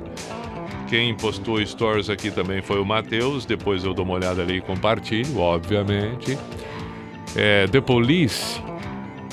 Quem 0.94 1.16
postou 1.16 1.66
stories 1.66 2.08
aqui 2.08 2.30
também 2.30 2.62
foi 2.62 2.80
o 2.80 2.86
Matheus. 2.86 3.48
Depois 3.48 3.84
eu 3.84 3.96
dou 3.96 4.06
uma 4.06 4.14
olhada 4.14 4.44
ali 4.44 4.58
e 4.58 4.62
compartilho, 4.62 5.40
obviamente. 5.40 6.38
É, 7.36 7.66
The 7.66 7.82
Police, 7.82 8.62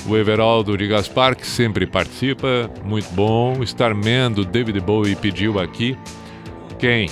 o 0.08 0.16
Everaldo 0.16 0.74
de 0.74 0.88
Gaspar, 0.88 1.36
que 1.36 1.46
sempre 1.46 1.86
participa, 1.86 2.70
muito 2.82 3.10
bom. 3.12 3.62
Starman 3.62 4.32
do 4.32 4.42
David 4.42 4.80
Bowie 4.80 5.14
pediu 5.14 5.60
aqui. 5.60 5.98
Quem? 6.78 7.10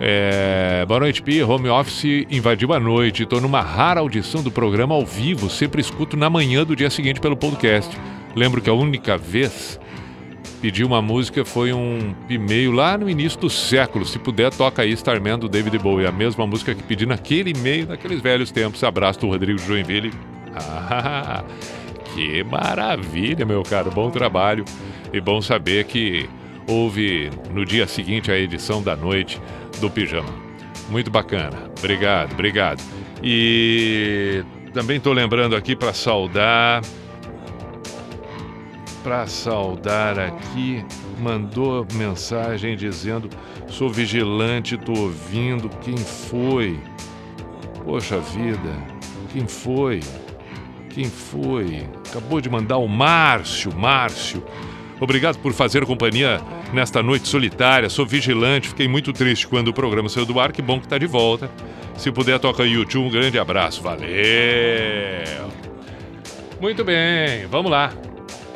É, 0.00 0.84
boa 0.86 1.00
noite, 1.00 1.20
Pi. 1.20 1.42
Home 1.42 1.68
Office 1.68 2.24
invadiu 2.30 2.72
a 2.72 2.78
noite. 2.78 3.24
Estou 3.24 3.40
numa 3.40 3.62
rara 3.62 3.98
audição 3.98 4.44
do 4.44 4.50
programa 4.52 4.94
ao 4.94 5.04
vivo. 5.04 5.50
Sempre 5.50 5.80
escuto 5.80 6.16
na 6.16 6.30
manhã 6.30 6.64
do 6.64 6.76
dia 6.76 6.88
seguinte 6.88 7.18
pelo 7.20 7.36
podcast. 7.36 7.98
Lembro 8.36 8.62
que 8.62 8.70
a 8.70 8.74
única 8.74 9.18
vez 9.18 9.80
pedi 10.62 10.84
uma 10.84 11.02
música 11.02 11.44
foi 11.44 11.72
um 11.72 12.14
e-mail 12.28 12.70
lá 12.70 12.96
no 12.96 13.10
início 13.10 13.38
do 13.40 13.50
século. 13.50 14.06
Se 14.06 14.16
puder, 14.16 14.54
toca 14.54 14.82
aí 14.82 14.92
Starman 14.92 15.36
do 15.36 15.48
David 15.48 15.76
Bowie. 15.76 16.06
A 16.06 16.12
mesma 16.12 16.46
música 16.46 16.72
que 16.72 16.84
pedi 16.84 17.04
naquele 17.04 17.50
e-mail, 17.50 17.88
naqueles 17.88 18.20
velhos 18.20 18.52
tempos. 18.52 18.84
Abraço 18.84 19.18
do 19.18 19.26
Rodrigo 19.26 19.58
Joinville. 19.58 20.12
Ah, 20.54 21.42
que 22.14 22.44
maravilha, 22.44 23.44
meu 23.44 23.64
caro. 23.64 23.90
Bom 23.90 24.08
trabalho. 24.08 24.64
E 25.12 25.20
bom 25.20 25.42
saber 25.42 25.82
que 25.84 26.30
houve 26.68 27.28
no 27.52 27.66
dia 27.66 27.88
seguinte 27.88 28.30
a 28.30 28.38
edição 28.38 28.80
da 28.80 28.94
noite 28.94 29.40
do 29.80 29.90
Pijama. 29.90 30.32
Muito 30.88 31.10
bacana. 31.10 31.72
Obrigado, 31.76 32.34
obrigado. 32.34 32.80
E 33.20 34.44
também 34.72 34.98
estou 34.98 35.12
lembrando 35.12 35.56
aqui 35.56 35.74
para 35.74 35.92
saudar. 35.92 36.82
Para 39.02 39.26
saudar 39.26 40.18
aqui, 40.18 40.84
mandou 41.18 41.86
mensagem 41.94 42.76
dizendo: 42.76 43.28
sou 43.66 43.88
vigilante, 43.88 44.76
tô 44.76 44.92
ouvindo. 44.92 45.68
Quem 45.80 45.96
foi? 45.96 46.78
Poxa 47.84 48.18
vida, 48.20 48.70
quem 49.32 49.46
foi? 49.48 50.00
Quem 50.90 51.06
foi? 51.06 51.88
Acabou 52.08 52.40
de 52.40 52.48
mandar 52.48 52.76
o 52.76 52.86
Márcio, 52.86 53.74
Márcio. 53.74 54.44
Obrigado 55.00 55.38
por 55.38 55.52
fazer 55.52 55.84
companhia 55.84 56.40
nesta 56.72 57.02
noite 57.02 57.26
solitária. 57.26 57.88
Sou 57.88 58.06
vigilante, 58.06 58.68
fiquei 58.68 58.86
muito 58.86 59.12
triste 59.12 59.48
quando 59.48 59.68
o 59.68 59.74
programa 59.74 60.08
saiu 60.08 60.24
do 60.24 60.38
ar. 60.38 60.52
Que 60.52 60.62
bom 60.62 60.78
que 60.78 60.86
tá 60.86 60.96
de 60.96 61.06
volta. 61.06 61.50
Se 61.96 62.12
puder, 62.12 62.38
toca 62.38 62.64
YouTube. 62.64 63.06
Um 63.06 63.10
grande 63.10 63.36
abraço. 63.36 63.82
Valeu! 63.82 64.06
Muito 66.60 66.84
bem, 66.84 67.46
vamos 67.50 67.70
lá. 67.70 67.92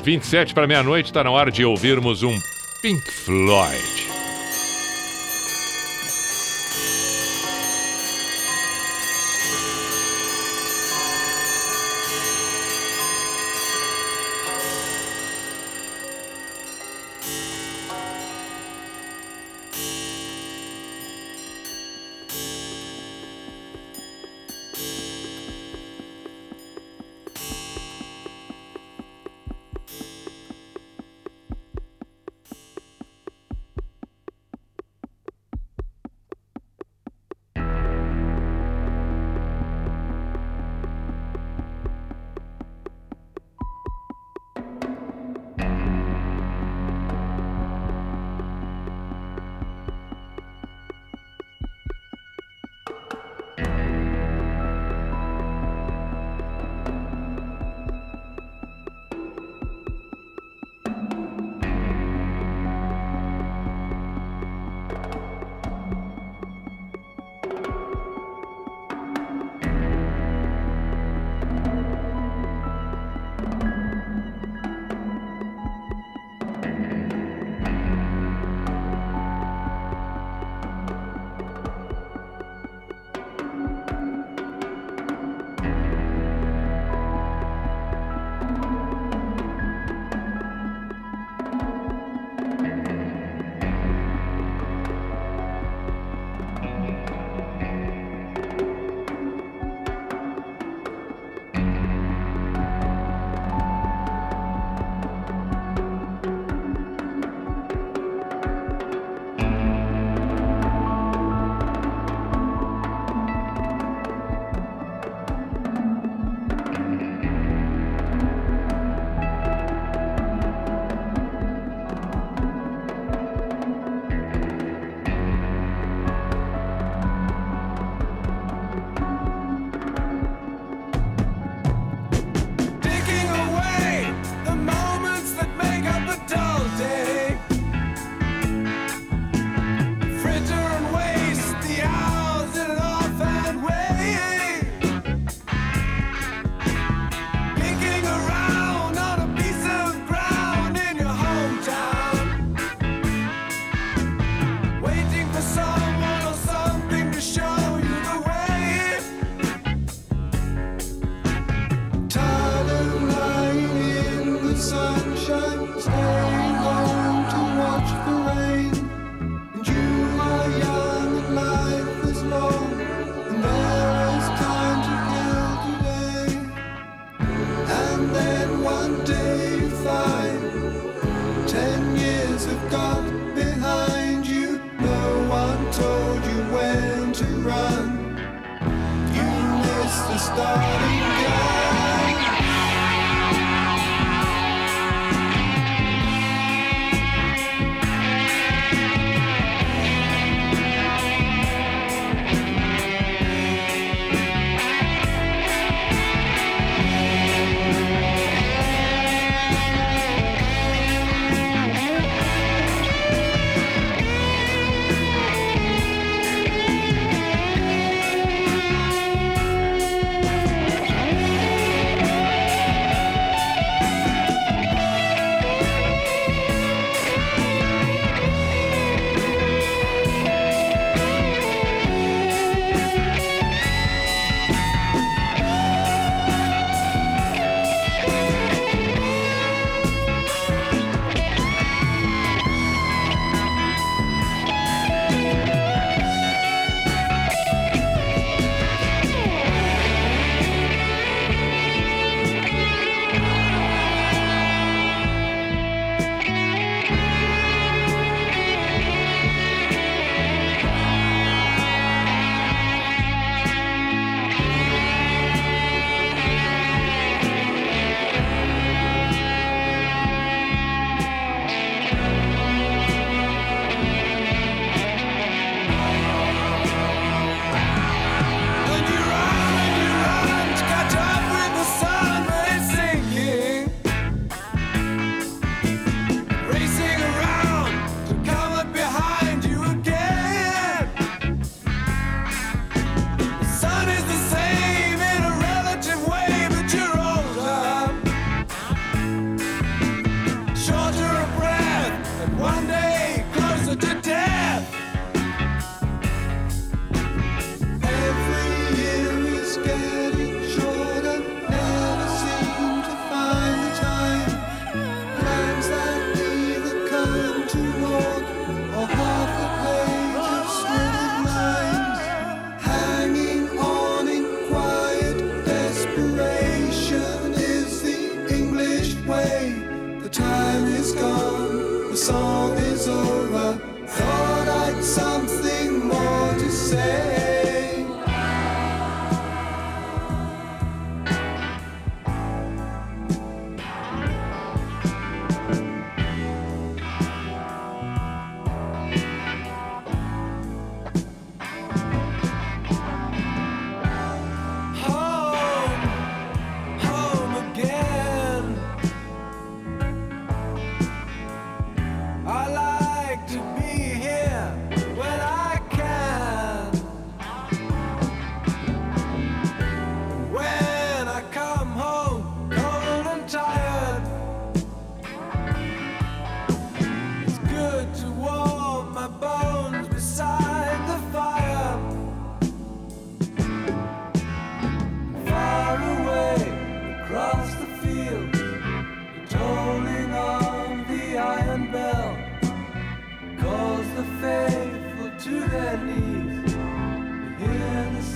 27 0.06 0.54
para 0.54 0.68
meia-noite, 0.68 1.06
está 1.06 1.24
na 1.24 1.32
hora 1.32 1.50
de 1.50 1.64
ouvirmos 1.64 2.22
um 2.22 2.38
Pink 2.80 3.10
Floyd. 3.10 4.05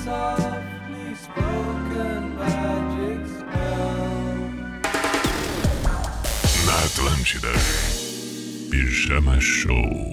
На 0.07 0.35
Атлантида. 6.85 7.53
Пижама-шоу. 8.71 10.10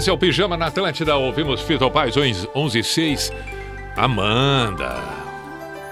Esse 0.00 0.08
é 0.08 0.12
o 0.14 0.16
Pijama 0.16 0.56
na 0.56 0.68
Atlântida. 0.68 1.14
Ouvimos 1.14 1.60
Fito 1.60 1.90
Paz 1.90 2.14
11 2.16 2.82
6. 2.82 3.30
Amanda. 3.94 4.96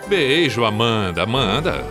Beijo, 0.06 0.64
Amanda. 0.64 1.24
Amanda, 1.24 1.85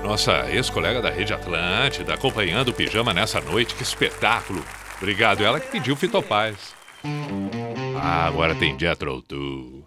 nossa 0.00 0.48
ex-colega 0.52 1.02
da 1.02 1.10
Rede 1.10 1.34
Atlântida, 1.34 2.14
acompanhando 2.14 2.68
o 2.68 2.72
Pijama 2.72 3.12
nessa 3.12 3.40
noite. 3.40 3.74
Que 3.74 3.82
espetáculo. 3.82 4.64
Obrigado. 4.98 5.44
Ela 5.44 5.58
que 5.58 5.66
pediu 5.66 5.96
Fito 5.96 6.22
Paz. 6.22 6.76
Ah, 8.00 8.26
agora 8.26 8.54
tem 8.54 8.78
Jethro 8.78 9.20
Tull. 9.22 9.84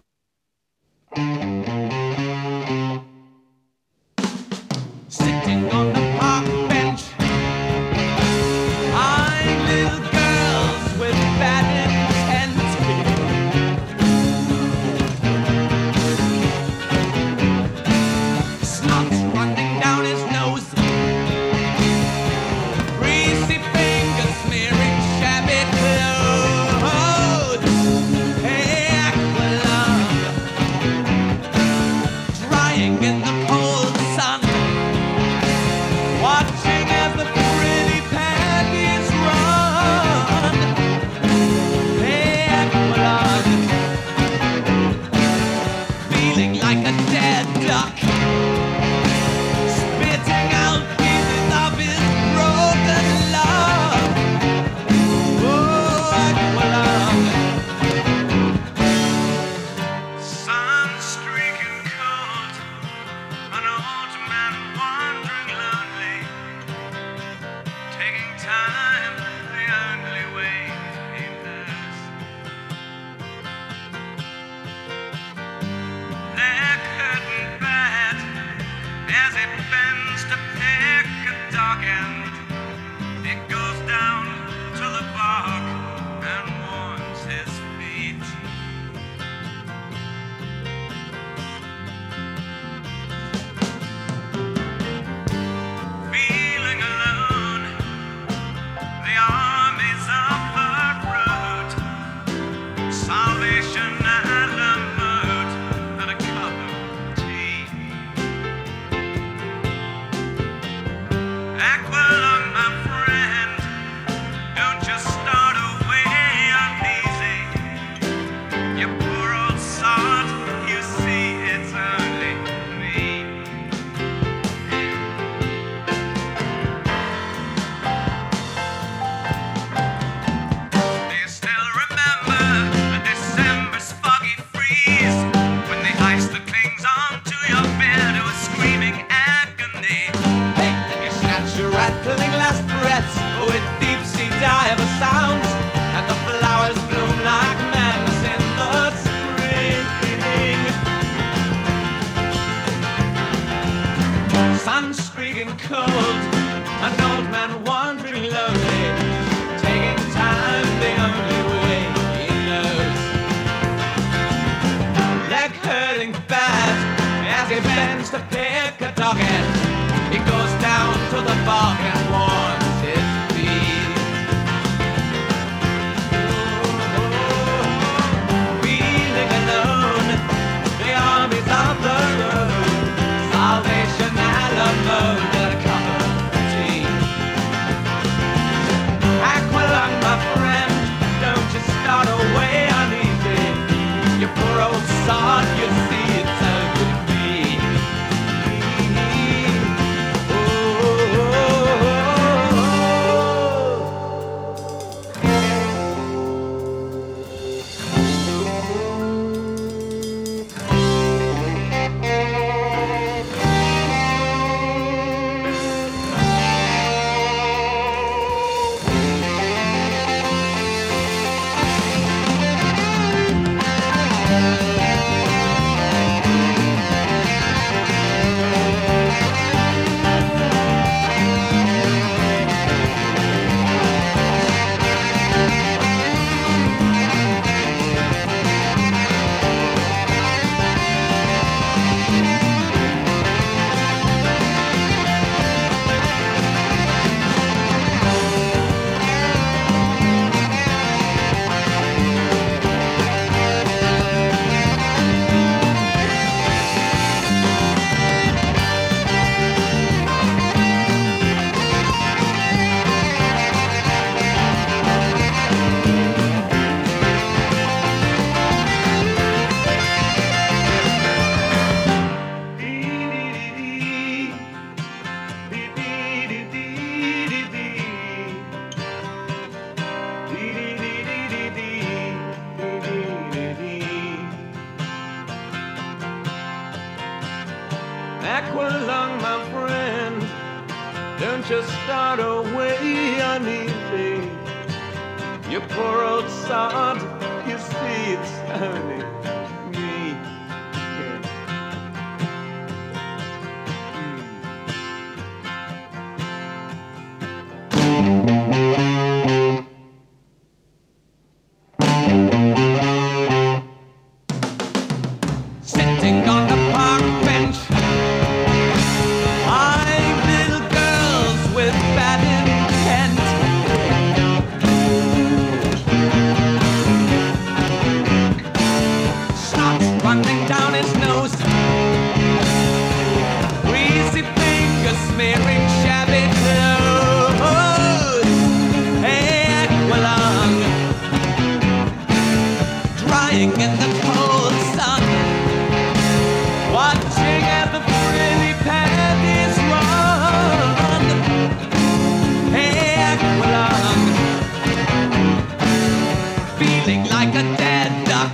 Like 357.10 357.34
a 357.34 357.42
dead 357.56 357.90
duck. 358.06 358.32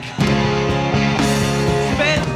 Spitting 1.94 2.34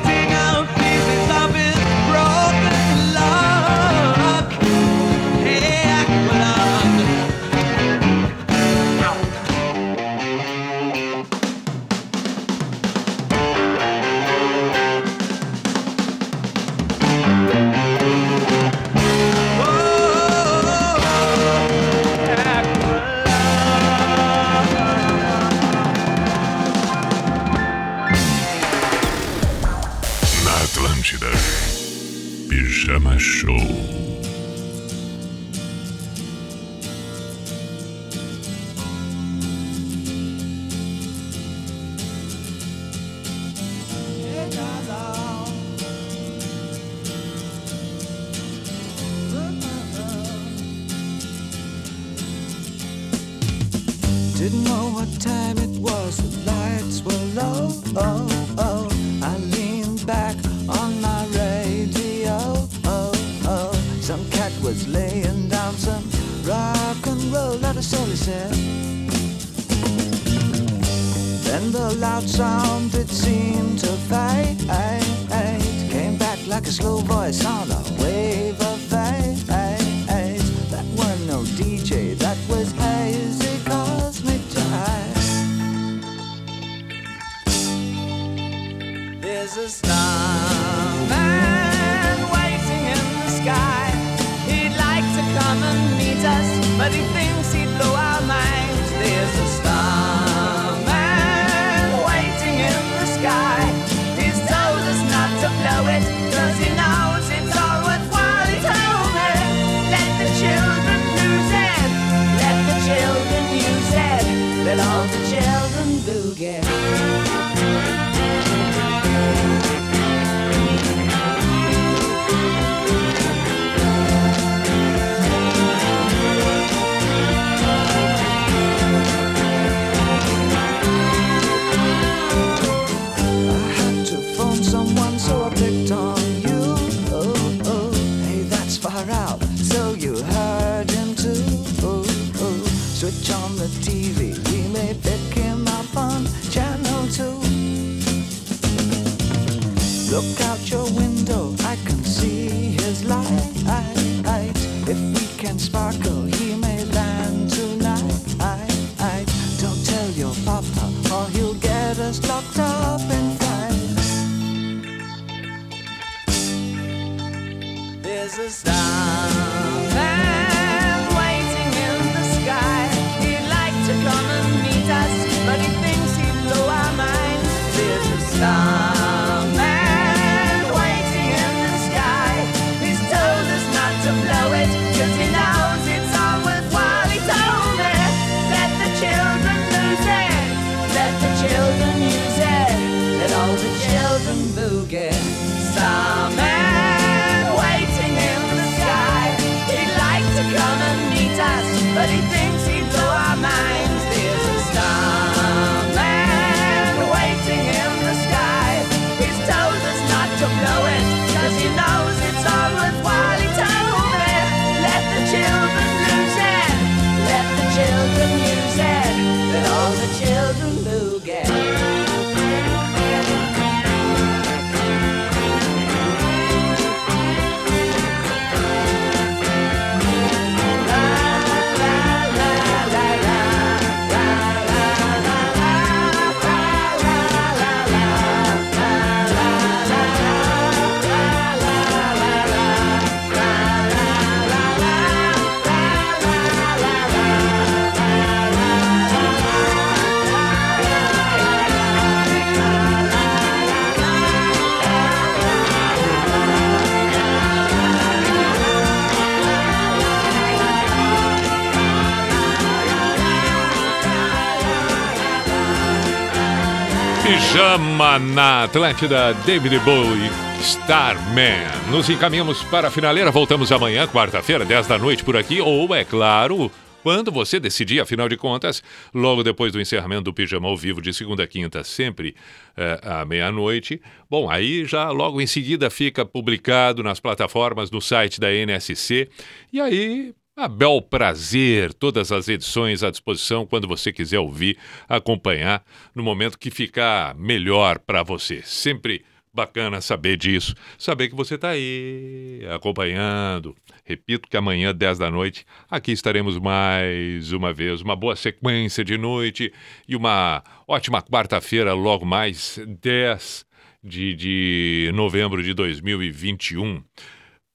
na 268.38 268.62
Atlântida, 268.62 269.34
David 269.44 269.80
Bowie, 269.80 270.30
Starman. 270.60 271.90
Nos 271.90 272.08
encaminhamos 272.08 272.62
para 272.62 272.86
a 272.86 272.90
finaleira, 272.90 273.32
voltamos 273.32 273.72
amanhã, 273.72 274.06
quarta-feira, 274.06 274.64
10 274.64 274.86
da 274.86 274.96
noite 274.96 275.24
por 275.24 275.36
aqui, 275.36 275.60
ou, 275.60 275.92
é 275.92 276.04
claro, 276.04 276.70
quando 277.02 277.32
você 277.32 277.58
decidir, 277.58 277.98
afinal 277.98 278.28
de 278.28 278.36
contas, 278.36 278.80
logo 279.12 279.42
depois 279.42 279.72
do 279.72 279.80
encerramento 279.80 280.22
do 280.22 280.32
Pijama 280.32 280.68
ao 280.68 280.76
vivo 280.76 281.02
de 281.02 281.12
segunda 281.12 281.42
a 281.42 281.48
quinta, 281.48 281.82
sempre 281.82 282.36
eh, 282.76 283.00
à 283.02 283.24
meia-noite. 283.24 284.00
Bom, 284.30 284.48
aí 284.48 284.84
já 284.84 285.10
logo 285.10 285.40
em 285.40 285.46
seguida 285.48 285.90
fica 285.90 286.24
publicado 286.24 287.02
nas 287.02 287.18
plataformas, 287.18 287.90
no 287.90 288.00
site 288.00 288.38
da 288.38 288.52
NSC, 288.52 289.28
e 289.72 289.80
aí 289.80 290.32
a 290.58 290.66
bel 290.66 291.00
prazer, 291.00 291.94
todas 291.94 292.32
as 292.32 292.48
edições 292.48 293.04
à 293.04 293.12
disposição 293.12 293.64
quando 293.64 293.86
você 293.86 294.12
quiser 294.12 294.40
ouvir, 294.40 294.76
acompanhar, 295.08 295.84
no 296.12 296.20
momento 296.20 296.58
que 296.58 296.68
ficar 296.68 297.32
melhor 297.36 298.00
para 298.00 298.24
você. 298.24 298.60
Sempre 298.64 299.24
bacana 299.54 300.00
saber 300.00 300.36
disso, 300.36 300.74
saber 300.98 301.28
que 301.28 301.36
você 301.36 301.54
está 301.54 301.70
aí 301.70 302.66
acompanhando. 302.74 303.76
Repito 304.04 304.48
que 304.48 304.56
amanhã, 304.56 304.92
10 304.92 305.18
da 305.18 305.30
noite, 305.30 305.64
aqui 305.88 306.10
estaremos 306.10 306.58
mais 306.58 307.52
uma 307.52 307.72
vez. 307.72 308.00
Uma 308.00 308.16
boa 308.16 308.34
sequência 308.34 309.04
de 309.04 309.16
noite 309.16 309.72
e 310.08 310.16
uma 310.16 310.64
ótima 310.88 311.22
quarta-feira, 311.22 311.92
logo 311.92 312.26
mais 312.26 312.80
10 313.00 313.64
de, 314.02 314.34
de 314.34 315.12
novembro 315.14 315.62
de 315.62 315.72
2021. 315.72 317.00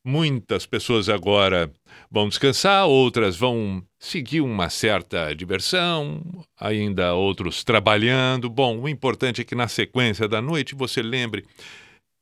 Muitas 0.06 0.66
pessoas 0.66 1.08
agora 1.08 1.72
vão 2.14 2.30
descansar, 2.30 2.86
outras 2.86 3.36
vão 3.36 3.84
seguir 3.98 4.42
uma 4.42 4.70
certa 4.70 5.34
diversão, 5.34 6.22
ainda 6.60 7.16
outros 7.16 7.64
trabalhando. 7.64 8.52
Bom, 8.52 8.80
o 8.80 8.88
importante 8.88 9.42
é 9.42 9.44
que 9.44 9.56
na 9.56 9.68
sequência 9.68 10.28
da 10.28 10.40
noite 10.40 10.76
você 10.76 11.02
lembre 11.02 11.44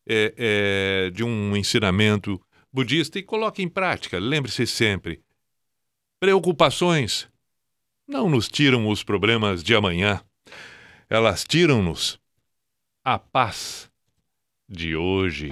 é, 0.07 0.33
é, 0.37 1.09
de 1.09 1.25
um 1.25 1.57
ensinamento 1.57 2.41
budista 2.71 3.19
e 3.19 3.23
coloque 3.23 3.61
em 3.61 3.67
prática. 3.67 4.17
Lembre-se 4.17 4.65
sempre: 4.65 5.19
preocupações 6.21 7.27
não 8.07 8.29
nos 8.29 8.47
tiram 8.47 8.87
os 8.87 9.03
problemas 9.03 9.61
de 9.61 9.75
amanhã, 9.75 10.21
elas 11.09 11.43
tiram-nos 11.43 12.17
a 13.03 13.19
paz 13.19 13.91
de 14.69 14.95
hoje. 14.95 15.49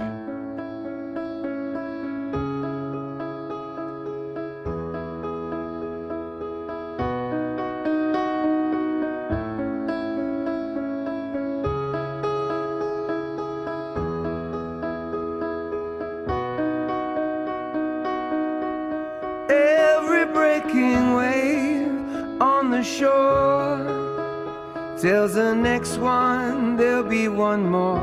Tells 25.20 25.34
the 25.34 25.54
next 25.54 25.98
one 25.98 26.76
there'll 26.78 27.02
be 27.02 27.28
one 27.28 27.68
more. 27.68 28.00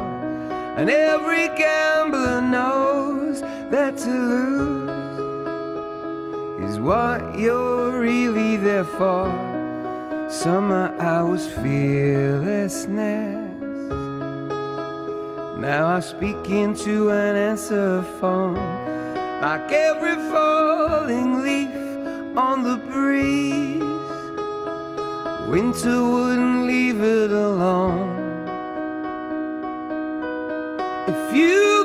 And 0.78 0.88
every 0.88 1.48
gambler 1.58 2.42
knows 2.42 3.42
that 3.72 3.98
to 4.06 4.12
lose 4.34 4.90
is 6.70 6.80
what 6.80 7.40
you're 7.40 8.00
really 8.00 8.58
there 8.58 8.84
for. 8.84 9.26
Summer, 10.30 10.94
was 11.24 11.48
fearlessness. 11.48 12.86
Now 15.58 15.88
I 15.88 16.00
speak 16.02 16.50
into 16.50 17.10
an 17.10 17.36
answer 17.36 18.04
phone, 18.20 18.60
like 19.42 19.72
every 19.72 20.18
falling 20.32 21.42
leaf 21.42 22.38
on 22.38 22.62
the 22.62 22.78
breeze. 22.92 23.87
Winter 25.48 26.04
wouldn't 26.04 26.68
leave 26.68 27.00
it 27.02 27.32
alone. 27.32 28.10
If 31.08 31.34
you 31.34 31.77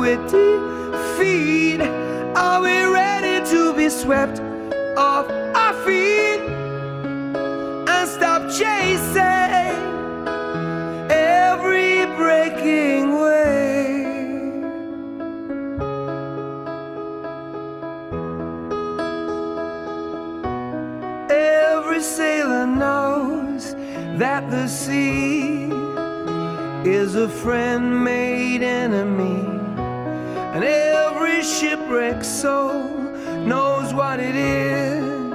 with 0.00 0.22
defeat. 0.30 1.80
Are 2.34 2.62
we 2.62 2.84
ready 2.84 3.44
to 3.50 3.74
be 3.74 3.90
swept 3.90 4.40
off 4.96 5.28
our 5.54 5.74
feet 5.84 6.40
and 7.86 8.08
stop 8.08 8.40
chasing 8.50 9.76
every 11.10 12.06
breaking 12.16 13.12
wave? 13.20 14.64
Every 21.30 22.00
sailor 22.00 22.66
knows 22.66 23.74
that 24.18 24.50
the 24.50 24.66
sea 24.66 25.70
is 26.84 27.14
a 27.16 27.28
friend 27.28 28.02
made 28.02 28.62
enemy, 28.62 29.59
and 30.52 30.64
every 30.64 31.42
shipwrecked 31.44 32.26
soul 32.26 32.82
knows 33.46 33.94
what 33.94 34.18
it 34.18 34.34
is 34.34 35.30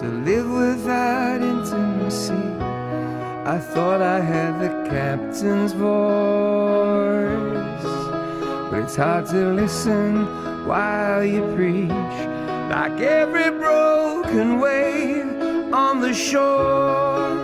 to 0.00 0.06
live 0.24 0.50
without 0.50 1.42
intimacy. 1.42 2.32
I 3.44 3.58
thought 3.58 4.00
I 4.00 4.20
had 4.20 4.58
the 4.58 4.88
captain's 4.88 5.72
voice, 5.72 5.90
but 8.70 8.84
it's 8.84 8.96
hard 8.96 9.26
to 9.26 9.52
listen 9.52 10.24
while 10.66 11.22
you 11.22 11.42
preach. 11.54 11.90
Like 12.70 12.98
every 13.00 13.50
broken 13.50 14.58
wave 14.60 15.74
on 15.74 16.00
the 16.00 16.14
shore, 16.14 17.34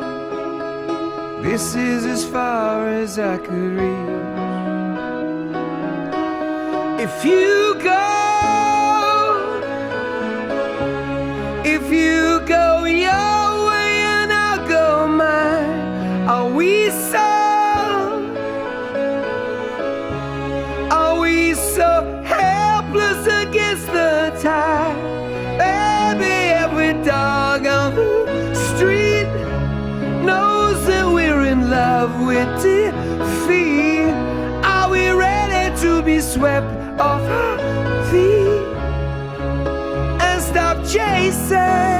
this 1.43 1.75
is 1.75 2.07
as 2.07 2.25
far 2.25 2.89
as 2.89 3.19
I 3.19 3.37
could 3.37 3.73
reach. 3.81 4.16
If 7.09 7.25
you 7.25 7.77
go, 7.85 8.03
if 11.65 11.93
you 11.93 12.41
go 12.45 12.85
your 12.85 13.69
way 13.69 13.93
and 14.17 14.33
I'll 14.33 14.67
go 14.67 15.07
mine, 15.07 16.27
are 16.27 16.51
we 16.51 16.91
so? 16.91 17.29
Are 20.91 21.21
we 21.21 21.55
so 21.55 22.23
helpless 22.25 23.25
against 23.29 23.87
the 23.87 24.37
tide? 24.43 24.99
Baby, 25.61 26.35
every 26.65 26.93
dog 27.05 27.67
on 27.69 27.95
the 27.95 28.55
street 28.75 29.31
knows 30.25 30.85
that 30.89 31.07
we're 31.07 31.45
in 31.47 31.71
love 31.71 32.27
with 32.27 32.49
defeat. 32.61 34.11
Are 34.65 34.91
we 34.91 35.09
ready 35.11 35.81
to 35.83 36.03
be 36.03 36.21
swept 36.21 36.76
of 36.99 37.21
thee 38.11 38.59
and 40.21 40.43
stop 40.43 40.77
chasing. 40.87 41.96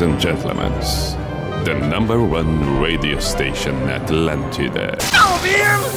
Ladies 0.00 0.14
and 0.14 0.20
gentlemen, 0.20 0.72
the 1.64 1.74
number 1.88 2.22
one 2.22 2.80
radio 2.80 3.18
station 3.18 3.74
Atlantide. 3.88 5.02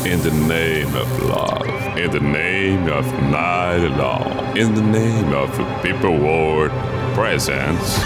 In 0.06 0.19
the 0.22 0.32
name 0.48 0.95
of 0.95 1.23
love, 1.23 1.98
in 1.98 2.10
the 2.10 2.19
name 2.19 2.90
of 2.90 3.06
night 3.30 3.86
long, 3.98 4.57
in 4.57 4.73
the 4.73 4.82
name 4.82 5.34
of 5.34 5.52
people 5.84 6.18
world 6.18 6.72
presence. 7.14 7.99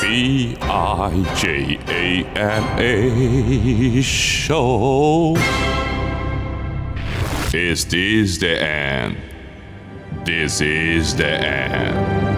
B 0.00 0.58
I 0.60 1.34
J 1.36 1.78
A 1.88 2.24
N 2.36 2.64
A 2.80 4.02
show. 4.02 5.36
Is 7.54 7.86
this 7.86 8.38
the 8.38 8.62
end? 8.62 9.16
This 10.26 10.60
is 10.60 11.16
the 11.16 11.28
end. 11.28 12.31